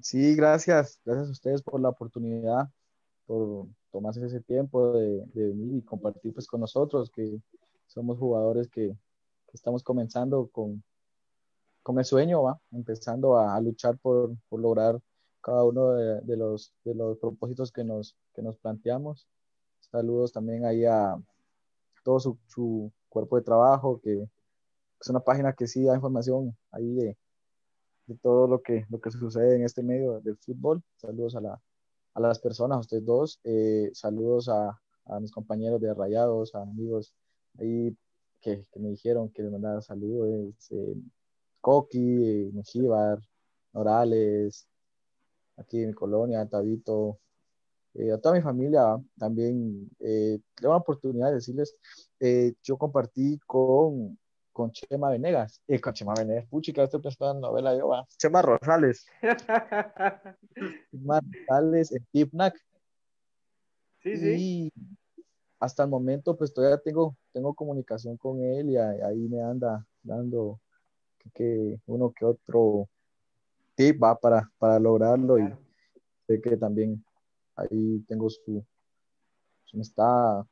Sí, 0.00 0.36
gracias, 0.36 1.00
gracias 1.04 1.28
a 1.28 1.32
ustedes 1.32 1.62
por 1.62 1.80
la 1.80 1.88
oportunidad, 1.88 2.68
por 3.26 3.66
tomarse 3.90 4.24
ese 4.24 4.40
tiempo 4.40 4.92
de, 4.92 5.24
venir 5.34 5.76
y 5.76 5.82
compartir 5.82 6.32
pues 6.34 6.46
con 6.46 6.60
nosotros, 6.60 7.10
que 7.10 7.40
somos 7.86 8.18
jugadores 8.18 8.68
que, 8.68 8.96
estamos 9.52 9.82
comenzando 9.82 10.46
con, 10.48 10.82
con 11.82 11.98
el 11.98 12.04
sueño, 12.04 12.42
¿va? 12.42 12.60
empezando 12.70 13.38
a, 13.38 13.58
luchar 13.60 13.96
por, 13.98 14.36
por, 14.48 14.60
lograr 14.60 15.00
cada 15.40 15.64
uno 15.64 15.92
de, 15.92 16.20
de, 16.20 16.36
los, 16.36 16.74
de 16.84 16.94
los 16.94 17.16
propósitos 17.18 17.72
que 17.72 17.82
nos, 17.82 18.14
que 18.34 18.42
nos 18.42 18.56
planteamos. 18.58 19.26
Saludos 19.80 20.32
también 20.32 20.66
ahí 20.66 20.84
a 20.84 21.16
todo 22.04 22.20
su, 22.20 22.38
su 22.46 22.92
cuerpo 23.08 23.36
de 23.36 23.42
trabajo, 23.42 24.00
que 24.02 24.28
es 25.00 25.08
una 25.08 25.20
página 25.20 25.52
que 25.52 25.66
sí 25.66 25.82
da 25.84 25.94
información 25.94 26.56
ahí 26.70 26.94
de, 26.94 27.16
de 28.06 28.16
todo 28.16 28.46
lo 28.48 28.62
que, 28.62 28.86
lo 28.88 29.00
que 29.00 29.10
sucede 29.10 29.56
en 29.56 29.64
este 29.64 29.82
medio 29.82 30.20
del 30.20 30.36
fútbol. 30.36 30.82
Saludos 30.96 31.36
a, 31.36 31.40
la, 31.40 31.60
a 32.24 32.28
las 32.28 32.38
personas, 32.38 32.76
a 32.76 32.80
ustedes 32.80 33.04
dos. 33.04 33.40
Eh, 33.44 33.90
saludos 33.94 34.48
a, 34.48 34.78
a, 35.06 35.20
mis 35.20 35.32
compañeros 35.32 35.80
de 35.80 35.94
Rayados, 35.94 36.54
a 36.54 36.62
amigos 36.62 37.14
ahí 37.58 37.96
que, 38.40 38.66
que 38.70 38.80
me 38.80 38.90
dijeron 38.90 39.30
que 39.30 39.42
les 39.42 39.52
mandara 39.52 39.80
saludos. 39.80 40.28
Eh, 40.70 40.94
Coqui, 41.60 42.50
Mejíbar, 42.52 43.20
Morales, 43.72 44.66
aquí 45.56 45.80
en 45.82 45.88
mi 45.88 45.94
colonia, 45.94 46.46
Tabito, 46.46 47.18
eh, 47.94 48.12
a 48.12 48.18
toda 48.18 48.34
mi 48.34 48.42
familia 48.42 48.96
también. 49.18 49.88
Eh, 50.00 50.38
tengo 50.54 50.74
la 50.74 50.78
oportunidad 50.78 51.28
de 51.28 51.34
decirles, 51.34 51.76
eh, 52.20 52.54
yo 52.62 52.76
compartí 52.76 53.38
con, 53.46 54.18
con 54.58 54.72
Chema 54.72 55.10
Venegas, 55.10 55.62
eh, 55.68 55.80
con 55.80 55.92
Chema 55.92 56.14
Venegas, 56.18 56.44
puchica, 56.46 56.82
estoy 56.82 57.00
pensando 57.00 57.34
en 57.34 57.40
novela 57.42 57.78
yo, 57.78 57.86
va. 57.86 58.04
Chema 58.16 58.42
Rosales. 58.42 59.06
Chema 60.90 61.20
Rosales 61.20 61.92
en 61.92 62.04
Tipnac. 62.10 62.60
Sí, 64.02 64.16
sí. 64.16 64.34
Y 64.36 64.72
hasta 65.60 65.84
el 65.84 65.90
momento, 65.90 66.36
pues 66.36 66.52
todavía 66.52 66.76
tengo, 66.78 67.16
tengo 67.32 67.54
comunicación 67.54 68.16
con 68.16 68.42
él 68.42 68.70
y 68.70 68.76
ahí 68.76 69.28
me 69.28 69.40
anda 69.40 69.86
dando 70.02 70.58
que, 71.18 71.30
que 71.30 71.80
uno 71.86 72.10
que 72.10 72.24
otro 72.24 72.88
tip 73.76 74.02
va 74.02 74.18
para, 74.18 74.50
para 74.58 74.80
lograrlo 74.80 75.36
claro. 75.36 75.56
y 75.56 76.32
sé 76.32 76.40
que 76.40 76.56
también 76.56 77.04
ahí 77.54 78.00
tengo 78.08 78.28
su, 78.28 78.64
su 79.66 79.76
amistad 79.76 80.44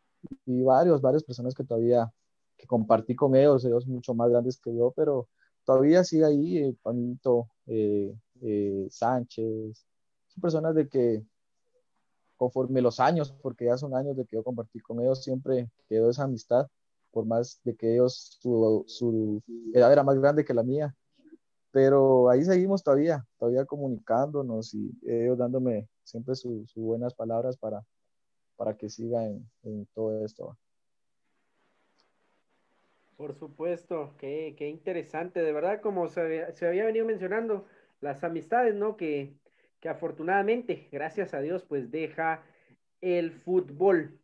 y 0.45 0.63
varios, 0.63 1.01
varias 1.01 1.25
personas 1.25 1.57
que 1.57 1.65
todavía 1.65 2.09
que 2.57 2.67
compartí 2.67 3.15
con 3.15 3.37
ellos, 3.37 3.65
ellos 3.65 3.87
mucho 3.87 4.15
más 4.15 4.31
grandes 4.31 4.59
que 4.59 4.75
yo, 4.75 4.93
pero 4.97 5.29
todavía 5.65 6.05
sigue 6.05 6.25
ahí, 6.25 6.59
eh, 6.59 6.77
Panito, 6.83 7.51
eh, 7.67 8.15
eh, 8.43 8.87
Sánchez, 8.91 9.85
son 10.29 10.41
personas 10.41 10.75
de 10.75 10.89
que 10.89 11.23
conforme 12.37 12.83
los 12.83 13.01
años, 13.01 13.33
porque 13.43 13.67
ya 13.67 13.77
son 13.77 13.95
años 13.95 14.17
de 14.17 14.25
que 14.27 14.37
yo 14.37 14.45
compartí 14.45 14.81
con 14.81 15.01
ellos, 15.01 15.23
siempre 15.25 15.71
quedó 15.89 16.11
esa 16.11 16.25
amistad 16.25 16.69
por 17.11 17.25
más 17.25 17.61
de 17.65 17.75
que 17.75 17.95
ellos, 17.95 18.39
su, 18.41 18.85
su 18.87 19.43
edad 19.73 19.91
era 19.91 20.05
más 20.05 20.19
grande 20.19 20.45
que 20.45 20.53
la 20.53 20.63
mía. 20.63 20.95
Pero 21.71 22.29
ahí 22.31 22.45
seguimos 22.45 22.83
todavía, 22.83 23.27
todavía 23.39 23.65
comunicándonos 23.65 24.75
y 24.75 24.91
ellos 25.03 25.39
dándome 25.39 25.89
siempre 26.05 26.35
sus 26.35 26.75
buenas 26.75 27.15
palabras 27.15 27.57
para, 27.57 27.85
para 28.57 28.77
que 28.77 28.91
siga 28.91 29.27
en, 29.27 29.49
en 29.63 29.87
todo 29.95 30.25
esto. 30.25 30.57
Por 33.17 33.35
supuesto, 33.35 34.15
qué, 34.19 34.55
qué, 34.59 34.69
interesante, 34.69 35.43
de 35.43 35.53
verdad, 35.53 35.81
como 35.81 36.09
se, 36.09 36.53
se, 36.53 36.67
había 36.67 36.85
venido 36.85 37.07
mencionando, 37.07 37.67
las 38.01 38.23
amistades, 38.25 38.75
¿no? 38.75 38.97
Que, 38.97 39.35
que 39.81 39.89
afortunadamente, 39.89 40.89
gracias 40.93 41.33
a 41.33 41.41
Dios, 41.41 41.65
pues 41.65 41.91
deja 41.91 42.45
el 43.01 43.33
fútbol. 43.33 44.19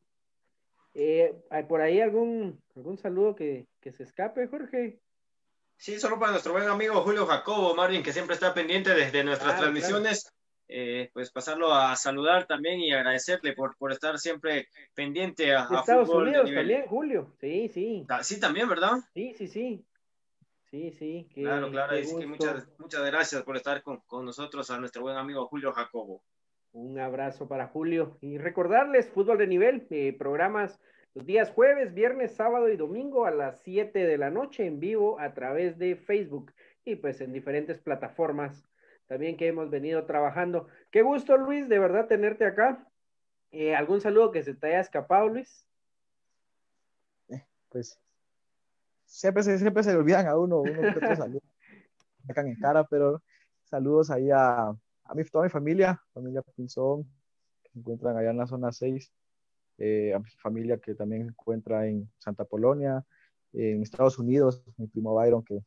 Eh, 0.94 1.34
¿Hay 1.50 1.64
por 1.64 1.80
ahí 1.80 2.00
algún, 2.00 2.62
algún 2.76 2.98
saludo 2.98 3.34
que, 3.34 3.66
que, 3.80 3.92
se 3.92 4.02
escape, 4.02 4.46
Jorge? 4.46 5.00
Sí, 5.78 5.98
solo 5.98 6.18
para 6.18 6.32
nuestro 6.32 6.52
buen 6.52 6.68
amigo 6.68 7.00
Julio 7.00 7.26
Jacobo, 7.26 7.74
Marvin, 7.74 8.02
que 8.02 8.12
siempre 8.12 8.34
está 8.34 8.52
pendiente 8.52 8.94
desde 8.94 9.24
nuestras 9.24 9.58
transmisiones. 9.58 10.30
Eh, 10.74 11.10
pues 11.12 11.30
pasarlo 11.30 11.74
a 11.74 11.94
saludar 11.96 12.46
también 12.46 12.80
y 12.80 12.94
agradecerle 12.94 13.52
por, 13.52 13.76
por 13.76 13.92
estar 13.92 14.18
siempre 14.18 14.68
pendiente 14.94 15.54
a, 15.54 15.68
Estados 15.70 16.08
Unidos 16.08 16.50
también, 16.50 16.86
Julio. 16.86 17.30
Sí, 17.38 17.68
sí. 17.68 18.06
Sí, 18.22 18.40
también, 18.40 18.70
¿verdad? 18.70 19.00
Sí, 19.12 19.34
sí, 19.34 19.48
sí. 19.48 19.84
Sí, 20.70 20.90
sí. 20.92 21.28
claro, 21.34 21.70
claro. 21.70 21.94
muchas, 22.26 22.66
muchas 22.78 23.04
gracias 23.04 23.42
por 23.42 23.58
estar 23.58 23.82
con, 23.82 24.00
con 24.06 24.24
nosotros, 24.24 24.70
a 24.70 24.78
nuestro 24.78 25.02
buen 25.02 25.18
amigo 25.18 25.46
Julio 25.46 25.72
Jacobo. 25.72 26.22
Un 26.72 26.98
abrazo 26.98 27.46
para 27.46 27.66
Julio. 27.66 28.16
Y 28.22 28.38
recordarles, 28.38 29.10
fútbol 29.10 29.36
de 29.36 29.46
nivel, 29.48 29.86
eh, 29.90 30.16
programas 30.18 30.80
los 31.12 31.26
días 31.26 31.50
jueves, 31.50 31.92
viernes, 31.92 32.34
sábado 32.34 32.70
y 32.70 32.78
domingo 32.78 33.26
a 33.26 33.30
las 33.30 33.60
7 33.60 34.06
de 34.06 34.16
la 34.16 34.30
noche 34.30 34.64
en 34.64 34.80
vivo 34.80 35.20
a 35.20 35.34
través 35.34 35.76
de 35.78 35.96
Facebook 35.96 36.54
y 36.86 36.96
pues 36.96 37.20
en 37.20 37.34
diferentes 37.34 37.78
plataformas 37.78 38.66
también 39.06 39.36
que 39.36 39.48
hemos 39.48 39.70
venido 39.70 40.04
trabajando. 40.04 40.68
Qué 40.90 41.02
gusto, 41.02 41.36
Luis, 41.36 41.68
de 41.68 41.78
verdad 41.78 42.06
tenerte 42.06 42.44
acá. 42.44 42.86
Eh, 43.50 43.74
¿Algún 43.74 44.00
saludo 44.00 44.30
que 44.30 44.42
se 44.42 44.54
te 44.54 44.68
haya 44.68 44.80
escapado, 44.80 45.28
Luis? 45.28 45.66
Eh, 47.28 47.44
pues 47.68 47.98
siempre 49.04 49.42
se, 49.42 49.58
siempre 49.58 49.82
se 49.82 49.92
le 49.92 49.98
olvidan 49.98 50.26
a 50.26 50.38
uno, 50.38 50.60
uno 50.60 50.80
que 50.80 50.98
otro 50.98 51.16
saludo. 51.16 51.42
sacan 52.26 52.46
en 52.46 52.56
cara, 52.56 52.84
pero 52.84 53.22
saludos 53.64 54.10
ahí 54.10 54.30
a, 54.30 54.68
a 54.68 55.14
mi, 55.14 55.24
toda 55.24 55.44
mi 55.44 55.50
familia, 55.50 56.00
familia 56.14 56.42
Pinzón, 56.56 57.04
que 57.62 57.70
se 57.70 57.78
encuentran 57.78 58.16
allá 58.16 58.30
en 58.30 58.38
la 58.38 58.46
zona 58.46 58.72
6, 58.72 59.12
eh, 59.78 60.14
a 60.14 60.18
mi 60.18 60.30
familia 60.38 60.78
que 60.78 60.94
también 60.94 61.22
se 61.22 61.28
encuentra 61.30 61.86
en 61.86 62.10
Santa 62.18 62.44
Polonia, 62.44 63.04
en 63.52 63.82
Estados 63.82 64.18
Unidos, 64.18 64.62
mi 64.78 64.86
primo 64.86 65.14
Byron, 65.14 65.44
que 65.44 65.62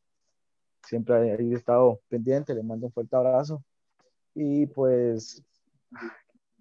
siempre 0.85 1.35
he 1.35 1.53
estado 1.53 2.01
pendiente, 2.09 2.53
le 2.53 2.63
mando 2.63 2.87
un 2.87 2.91
fuerte 2.91 3.15
abrazo. 3.15 3.63
Y 4.33 4.65
pues 4.67 5.43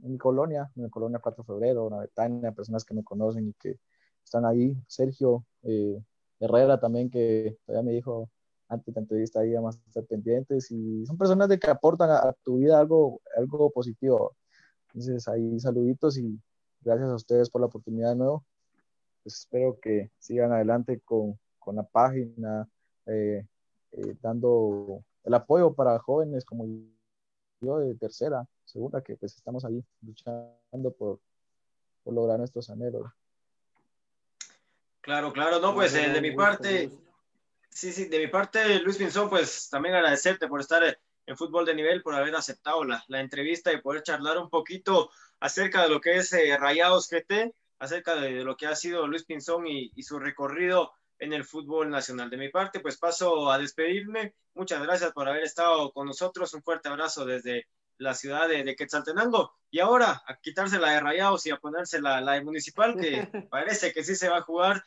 en 0.02 0.12
mi 0.12 0.18
colonia, 0.18 0.70
en 0.76 0.84
mi 0.84 0.90
colonia 0.90 1.18
4 1.18 1.42
de 1.42 1.46
febrero, 1.46 1.86
una 1.86 1.98
Betania, 1.98 2.52
personas 2.52 2.84
que 2.84 2.94
me 2.94 3.04
conocen 3.04 3.48
y 3.48 3.52
que 3.54 3.78
están 4.24 4.44
ahí, 4.44 4.76
Sergio 4.86 5.44
eh, 5.62 6.02
Herrera 6.40 6.78
también, 6.78 7.10
que 7.10 7.58
todavía 7.64 7.86
me 7.86 7.94
dijo 7.94 8.30
antes 8.68 8.86
de 8.86 9.00
la 9.00 9.02
entrevista 9.02 9.40
ahí, 9.40 9.54
vamos 9.54 9.76
a 9.76 9.88
estar 9.88 10.04
pendientes 10.04 10.70
y 10.70 11.04
son 11.06 11.18
personas 11.18 11.48
de 11.48 11.58
que 11.58 11.70
aportan 11.70 12.10
a, 12.10 12.32
tu 12.42 12.58
vida 12.58 12.78
algo, 12.78 13.20
algo 13.36 13.70
positivo. 13.70 14.36
Entonces 14.88 15.28
ahí 15.28 15.58
saluditos 15.60 16.18
y 16.18 16.40
gracias 16.80 17.10
a 17.10 17.14
ustedes 17.14 17.50
por 17.50 17.60
la 17.60 17.66
oportunidad 17.66 18.10
de 18.10 18.16
nuevo. 18.16 18.44
Pues 19.22 19.36
espero 19.40 19.78
que 19.80 20.10
sigan 20.18 20.52
adelante 20.52 21.00
con, 21.00 21.38
con 21.58 21.76
la 21.76 21.82
página, 21.84 22.68
eh, 23.06 23.46
eh, 23.96 24.16
dando 24.20 25.04
el 25.24 25.34
apoyo 25.34 25.72
para 25.72 25.98
jóvenes 25.98 26.44
como 26.44 26.66
yo 27.60 27.78
de 27.78 27.94
tercera, 27.94 28.44
segunda, 28.64 29.02
que 29.02 29.16
pues 29.16 29.34
estamos 29.36 29.64
ahí 29.64 29.82
luchando 30.02 30.90
por, 30.98 31.20
por 32.02 32.14
lograr 32.14 32.38
nuestros 32.38 32.68
anhelos. 32.70 33.10
Claro, 35.00 35.32
claro, 35.32 35.60
no, 35.60 35.74
pues 35.74 35.94
eh, 35.94 36.08
de 36.08 36.20
mi 36.20 36.32
parte, 36.32 36.90
sí, 37.68 37.92
sí, 37.92 38.06
de 38.06 38.18
mi 38.18 38.28
parte, 38.28 38.80
Luis 38.80 38.96
Pinzón, 38.96 39.28
pues 39.28 39.68
también 39.68 39.94
agradecerte 39.94 40.48
por 40.48 40.60
estar 40.60 40.82
en 41.26 41.36
fútbol 41.36 41.66
de 41.66 41.74
nivel, 41.74 42.02
por 42.02 42.14
haber 42.14 42.34
aceptado 42.34 42.84
la, 42.84 43.04
la 43.08 43.20
entrevista 43.20 43.72
y 43.72 43.80
poder 43.80 44.02
charlar 44.02 44.38
un 44.38 44.50
poquito 44.50 45.10
acerca 45.40 45.82
de 45.82 45.88
lo 45.90 46.00
que 46.00 46.16
es 46.16 46.32
eh, 46.32 46.56
Rayados 46.56 47.08
GT, 47.10 47.54
acerca 47.78 48.14
de, 48.16 48.44
lo 48.44 48.56
que 48.56 48.66
ha 48.66 48.74
sido 48.74 49.06
Luis 49.06 49.24
Pinzón 49.24 49.66
y, 49.66 49.92
y 49.94 50.02
su 50.02 50.18
recorrido 50.18 50.92
en 51.18 51.32
el 51.32 51.44
fútbol 51.44 51.90
nacional. 51.90 52.30
De 52.30 52.36
mi 52.36 52.48
parte, 52.48 52.80
pues 52.80 52.98
paso 52.98 53.50
a 53.50 53.58
despedirme. 53.58 54.34
Muchas 54.54 54.82
gracias 54.82 55.12
por 55.12 55.28
haber 55.28 55.42
estado 55.42 55.92
con 55.92 56.06
nosotros. 56.06 56.52
Un 56.54 56.62
fuerte 56.62 56.88
abrazo 56.88 57.24
desde 57.24 57.66
la 57.98 58.14
ciudad 58.14 58.48
de, 58.48 58.74
Quetzaltenango. 58.76 59.52
Y 59.70 59.80
ahora 59.80 60.22
a 60.26 60.36
quitarse 60.36 60.78
la 60.78 60.90
de 60.90 61.00
Rayados 61.00 61.46
y 61.46 61.50
a 61.50 61.58
ponerse 61.58 62.00
la, 62.00 62.20
la 62.20 62.32
de 62.32 62.44
Municipal, 62.44 62.96
que 62.96 63.28
parece 63.50 63.92
que 63.92 64.04
sí 64.04 64.14
se 64.16 64.28
va 64.28 64.38
a 64.38 64.42
jugar 64.42 64.84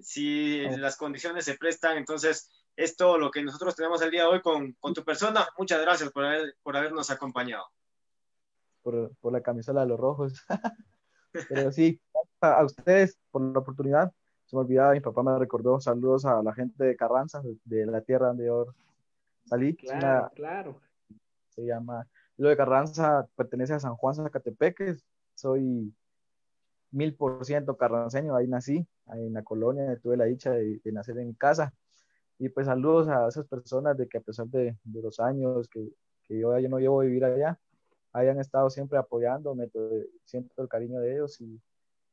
si 0.00 0.62
las 0.76 0.96
condiciones 0.96 1.44
se 1.44 1.56
prestan. 1.56 1.96
Entonces, 1.96 2.50
es 2.76 2.96
todo 2.96 3.18
lo 3.18 3.30
que 3.30 3.42
nosotros 3.42 3.74
tenemos 3.74 4.00
el 4.02 4.10
día 4.10 4.22
de 4.22 4.28
hoy 4.28 4.40
con, 4.40 4.72
con 4.74 4.94
tu 4.94 5.04
persona. 5.04 5.46
Muchas 5.58 5.80
gracias 5.80 6.10
por, 6.10 6.24
haber, 6.24 6.56
por 6.62 6.76
habernos 6.76 7.10
acompañado. 7.10 7.64
Por, 8.82 9.14
por 9.20 9.32
la 9.32 9.42
camisola 9.42 9.82
de 9.82 9.88
los 9.88 10.00
rojos. 10.00 10.34
Pero 11.48 11.70
sí, 11.72 12.00
a 12.40 12.64
ustedes 12.64 13.18
por 13.30 13.42
la 13.42 13.60
oportunidad 13.60 14.12
se 14.50 14.56
me 14.56 14.62
olvidaba, 14.62 14.94
mi 14.94 15.00
papá 15.00 15.22
me 15.22 15.38
recordó, 15.38 15.80
saludos 15.80 16.24
a 16.24 16.42
la 16.42 16.52
gente 16.52 16.82
de 16.82 16.96
Carranza, 16.96 17.40
de, 17.64 17.86
la 17.86 18.00
tierra 18.00 18.28
donde 18.28 18.46
yo 18.46 18.66
salí. 19.44 19.76
Claro, 19.76 20.28
claro. 20.34 20.80
Se 21.50 21.64
llama, 21.64 22.08
lo 22.36 22.48
de 22.48 22.56
Carranza 22.56 23.28
pertenece 23.36 23.74
a 23.74 23.78
San 23.78 23.94
Juan 23.94 24.16
Zacatepeque, 24.16 24.96
soy 25.36 25.94
mil 26.90 27.14
por 27.14 27.44
ciento 27.44 27.76
carranceño, 27.76 28.34
ahí 28.34 28.48
nací, 28.48 28.84
ahí 29.06 29.24
en 29.24 29.34
la 29.34 29.44
colonia, 29.44 29.96
tuve 30.02 30.16
la 30.16 30.24
dicha 30.24 30.50
de, 30.50 30.80
nacer 30.86 31.16
en 31.18 31.28
mi 31.28 31.34
casa. 31.36 31.72
Y 32.40 32.48
pues 32.48 32.66
saludos 32.66 33.06
a 33.06 33.28
esas 33.28 33.46
personas 33.46 33.96
de 33.96 34.08
que 34.08 34.18
a 34.18 34.20
pesar 34.20 34.48
de, 34.48 34.76
de 34.82 35.00
los 35.00 35.20
años 35.20 35.68
que, 35.68 35.92
que 36.24 36.40
yo, 36.40 36.58
yo 36.58 36.68
no 36.68 36.80
llevo 36.80 37.02
a 37.02 37.04
vivir 37.04 37.24
allá, 37.24 37.56
hayan 38.12 38.40
estado 38.40 38.68
siempre 38.68 38.98
apoyándome, 38.98 39.70
siento 40.24 40.60
el 40.60 40.68
cariño 40.68 40.98
de 40.98 41.12
ellos 41.12 41.40
y 41.40 41.60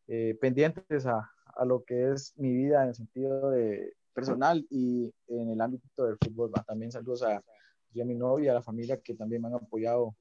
eh, 0.08 0.38
pendientes 0.40 1.08
a, 1.08 1.32
a 1.58 1.66
lo 1.66 1.84
que 1.84 2.12
es 2.12 2.34
mi 2.38 2.54
vida 2.54 2.84
en 2.84 2.90
el 2.90 2.96
sentido 2.96 3.50
de 3.50 3.94
personal 4.14 4.66
y 4.70 5.14
en 5.28 5.50
el 5.50 5.62
ámbito 5.62 6.06
del 6.06 6.18
fútbol. 6.24 6.52
También 6.66 6.92
saludos 6.92 7.24
a, 7.24 7.38
a 7.38 8.06
mi 8.06 8.16
novia, 8.16 8.52
a 8.52 8.56
la 8.56 8.62
familia 8.62 9.02
que 9.02 9.16
también 9.16 9.42
me 9.42 9.48
han 9.48 9.56
apoyado 9.56 10.16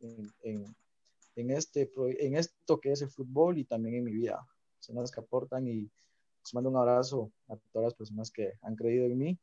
en, 0.00 0.30
en, 0.42 0.76
en, 1.36 1.50
este, 1.50 1.90
en 2.20 2.36
esto 2.36 2.80
que 2.80 2.92
es 2.92 3.02
el 3.02 3.10
fútbol 3.10 3.58
y 3.58 3.64
también 3.64 3.96
en 3.96 4.04
mi 4.04 4.12
vida. 4.12 4.46
Son 4.80 4.96
las 4.96 5.10
que 5.10 5.20
aportan 5.20 5.66
y 5.66 5.82
les 5.82 6.54
mando 6.54 6.70
un 6.70 6.76
abrazo 6.76 7.32
a 7.48 7.56
todas 7.72 7.86
las 7.86 7.94
personas 7.94 8.30
que 8.30 8.52
han 8.62 8.74
creído 8.74 9.06
en 9.06 9.18
mí 9.18 9.38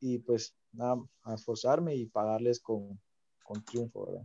y 0.00 0.18
pues 0.18 0.54
nada, 0.72 0.96
a 1.22 1.34
esforzarme 1.34 1.94
y 1.94 2.06
pagarles 2.06 2.58
con, 2.60 3.00
con 3.44 3.64
triunfo, 3.64 4.06
¿verdad? 4.06 4.24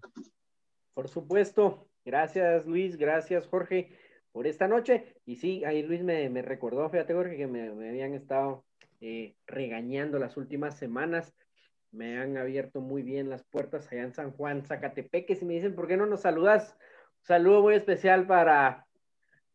Por 0.94 1.08
supuesto. 1.08 1.88
Gracias 2.04 2.66
Luis, 2.66 2.96
gracias 2.96 3.46
Jorge 3.48 3.92
por 4.32 4.48
esta 4.48 4.68
noche. 4.68 5.16
Y 5.26 5.38
sí, 5.38 5.64
ahí 5.66 5.84
Luis 5.84 6.04
me, 6.04 6.30
me 6.30 6.42
recordó, 6.42 6.90
fíjate 6.90 7.14
Jorge, 7.14 7.38
que 7.38 7.48
me, 7.48 7.72
me 7.72 7.90
habían 7.90 8.14
estado 8.14 8.66
eh, 9.00 9.36
regañando 9.46 10.18
las 10.20 10.38
últimas 10.38 10.78
semanas. 10.78 11.34
Me 11.92 12.18
han 12.18 12.38
abierto 12.38 12.82
muy 12.82 13.04
bien 13.04 13.30
las 13.30 13.44
puertas 13.44 13.92
allá 13.92 14.04
en 14.04 14.14
San 14.14 14.32
Juan, 14.32 14.66
Zacatepeques, 14.66 15.42
y 15.42 15.46
me 15.46 15.54
dicen, 15.54 15.76
¿por 15.76 15.88
qué 15.88 15.98
no 15.98 16.06
nos 16.06 16.22
saludas? 16.22 16.76
Un 17.20 17.26
saludo 17.26 17.62
muy 17.62 17.76
especial 17.76 18.28
para, 18.28 18.86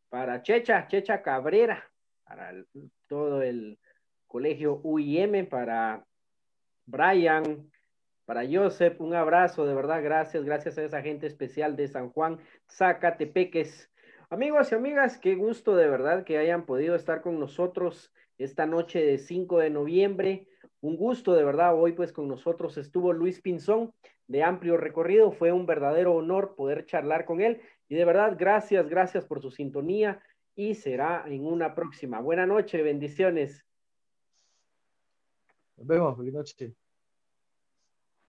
para 0.08 0.42
Checha, 0.42 0.86
Checha 0.88 1.22
Cabrera, 1.22 1.90
para 2.24 2.54
todo 3.08 3.42
el 3.42 3.78
colegio 4.26 4.80
UIM, 4.82 5.46
para 5.46 6.04
Brian, 6.86 7.70
para 8.24 8.42
Joseph, 8.50 9.00
un 9.00 9.14
abrazo, 9.14 9.66
de 9.66 9.74
verdad, 9.74 10.02
gracias, 10.02 10.44
gracias 10.44 10.78
a 10.78 10.84
esa 10.84 11.02
gente 11.02 11.26
especial 11.26 11.76
de 11.76 11.88
San 11.88 12.10
Juan, 12.10 12.38
Zacatepeques. 12.70 13.91
Amigos 14.32 14.72
y 14.72 14.74
amigas, 14.74 15.18
qué 15.18 15.34
gusto 15.34 15.76
de 15.76 15.86
verdad 15.90 16.24
que 16.24 16.38
hayan 16.38 16.64
podido 16.64 16.94
estar 16.94 17.20
con 17.20 17.38
nosotros 17.38 18.14
esta 18.38 18.64
noche 18.64 19.04
de 19.04 19.18
5 19.18 19.58
de 19.58 19.68
noviembre. 19.68 20.48
Un 20.80 20.96
gusto 20.96 21.34
de 21.34 21.44
verdad. 21.44 21.78
Hoy 21.78 21.92
pues 21.92 22.14
con 22.14 22.28
nosotros 22.28 22.78
estuvo 22.78 23.12
Luis 23.12 23.42
Pinzón 23.42 23.92
de 24.28 24.42
amplio 24.42 24.78
recorrido. 24.78 25.32
Fue 25.32 25.52
un 25.52 25.66
verdadero 25.66 26.14
honor 26.14 26.54
poder 26.54 26.86
charlar 26.86 27.26
con 27.26 27.42
él. 27.42 27.60
Y 27.90 27.94
de 27.94 28.06
verdad, 28.06 28.34
gracias, 28.38 28.88
gracias 28.88 29.26
por 29.26 29.42
su 29.42 29.50
sintonía 29.50 30.22
y 30.54 30.76
será 30.76 31.24
en 31.26 31.44
una 31.44 31.74
próxima. 31.74 32.18
Buena 32.18 32.46
noche, 32.46 32.82
bendiciones. 32.82 33.66
Nos 35.76 35.86
vemos, 35.86 36.16
buenas 36.16 36.32
noches. 36.32 36.81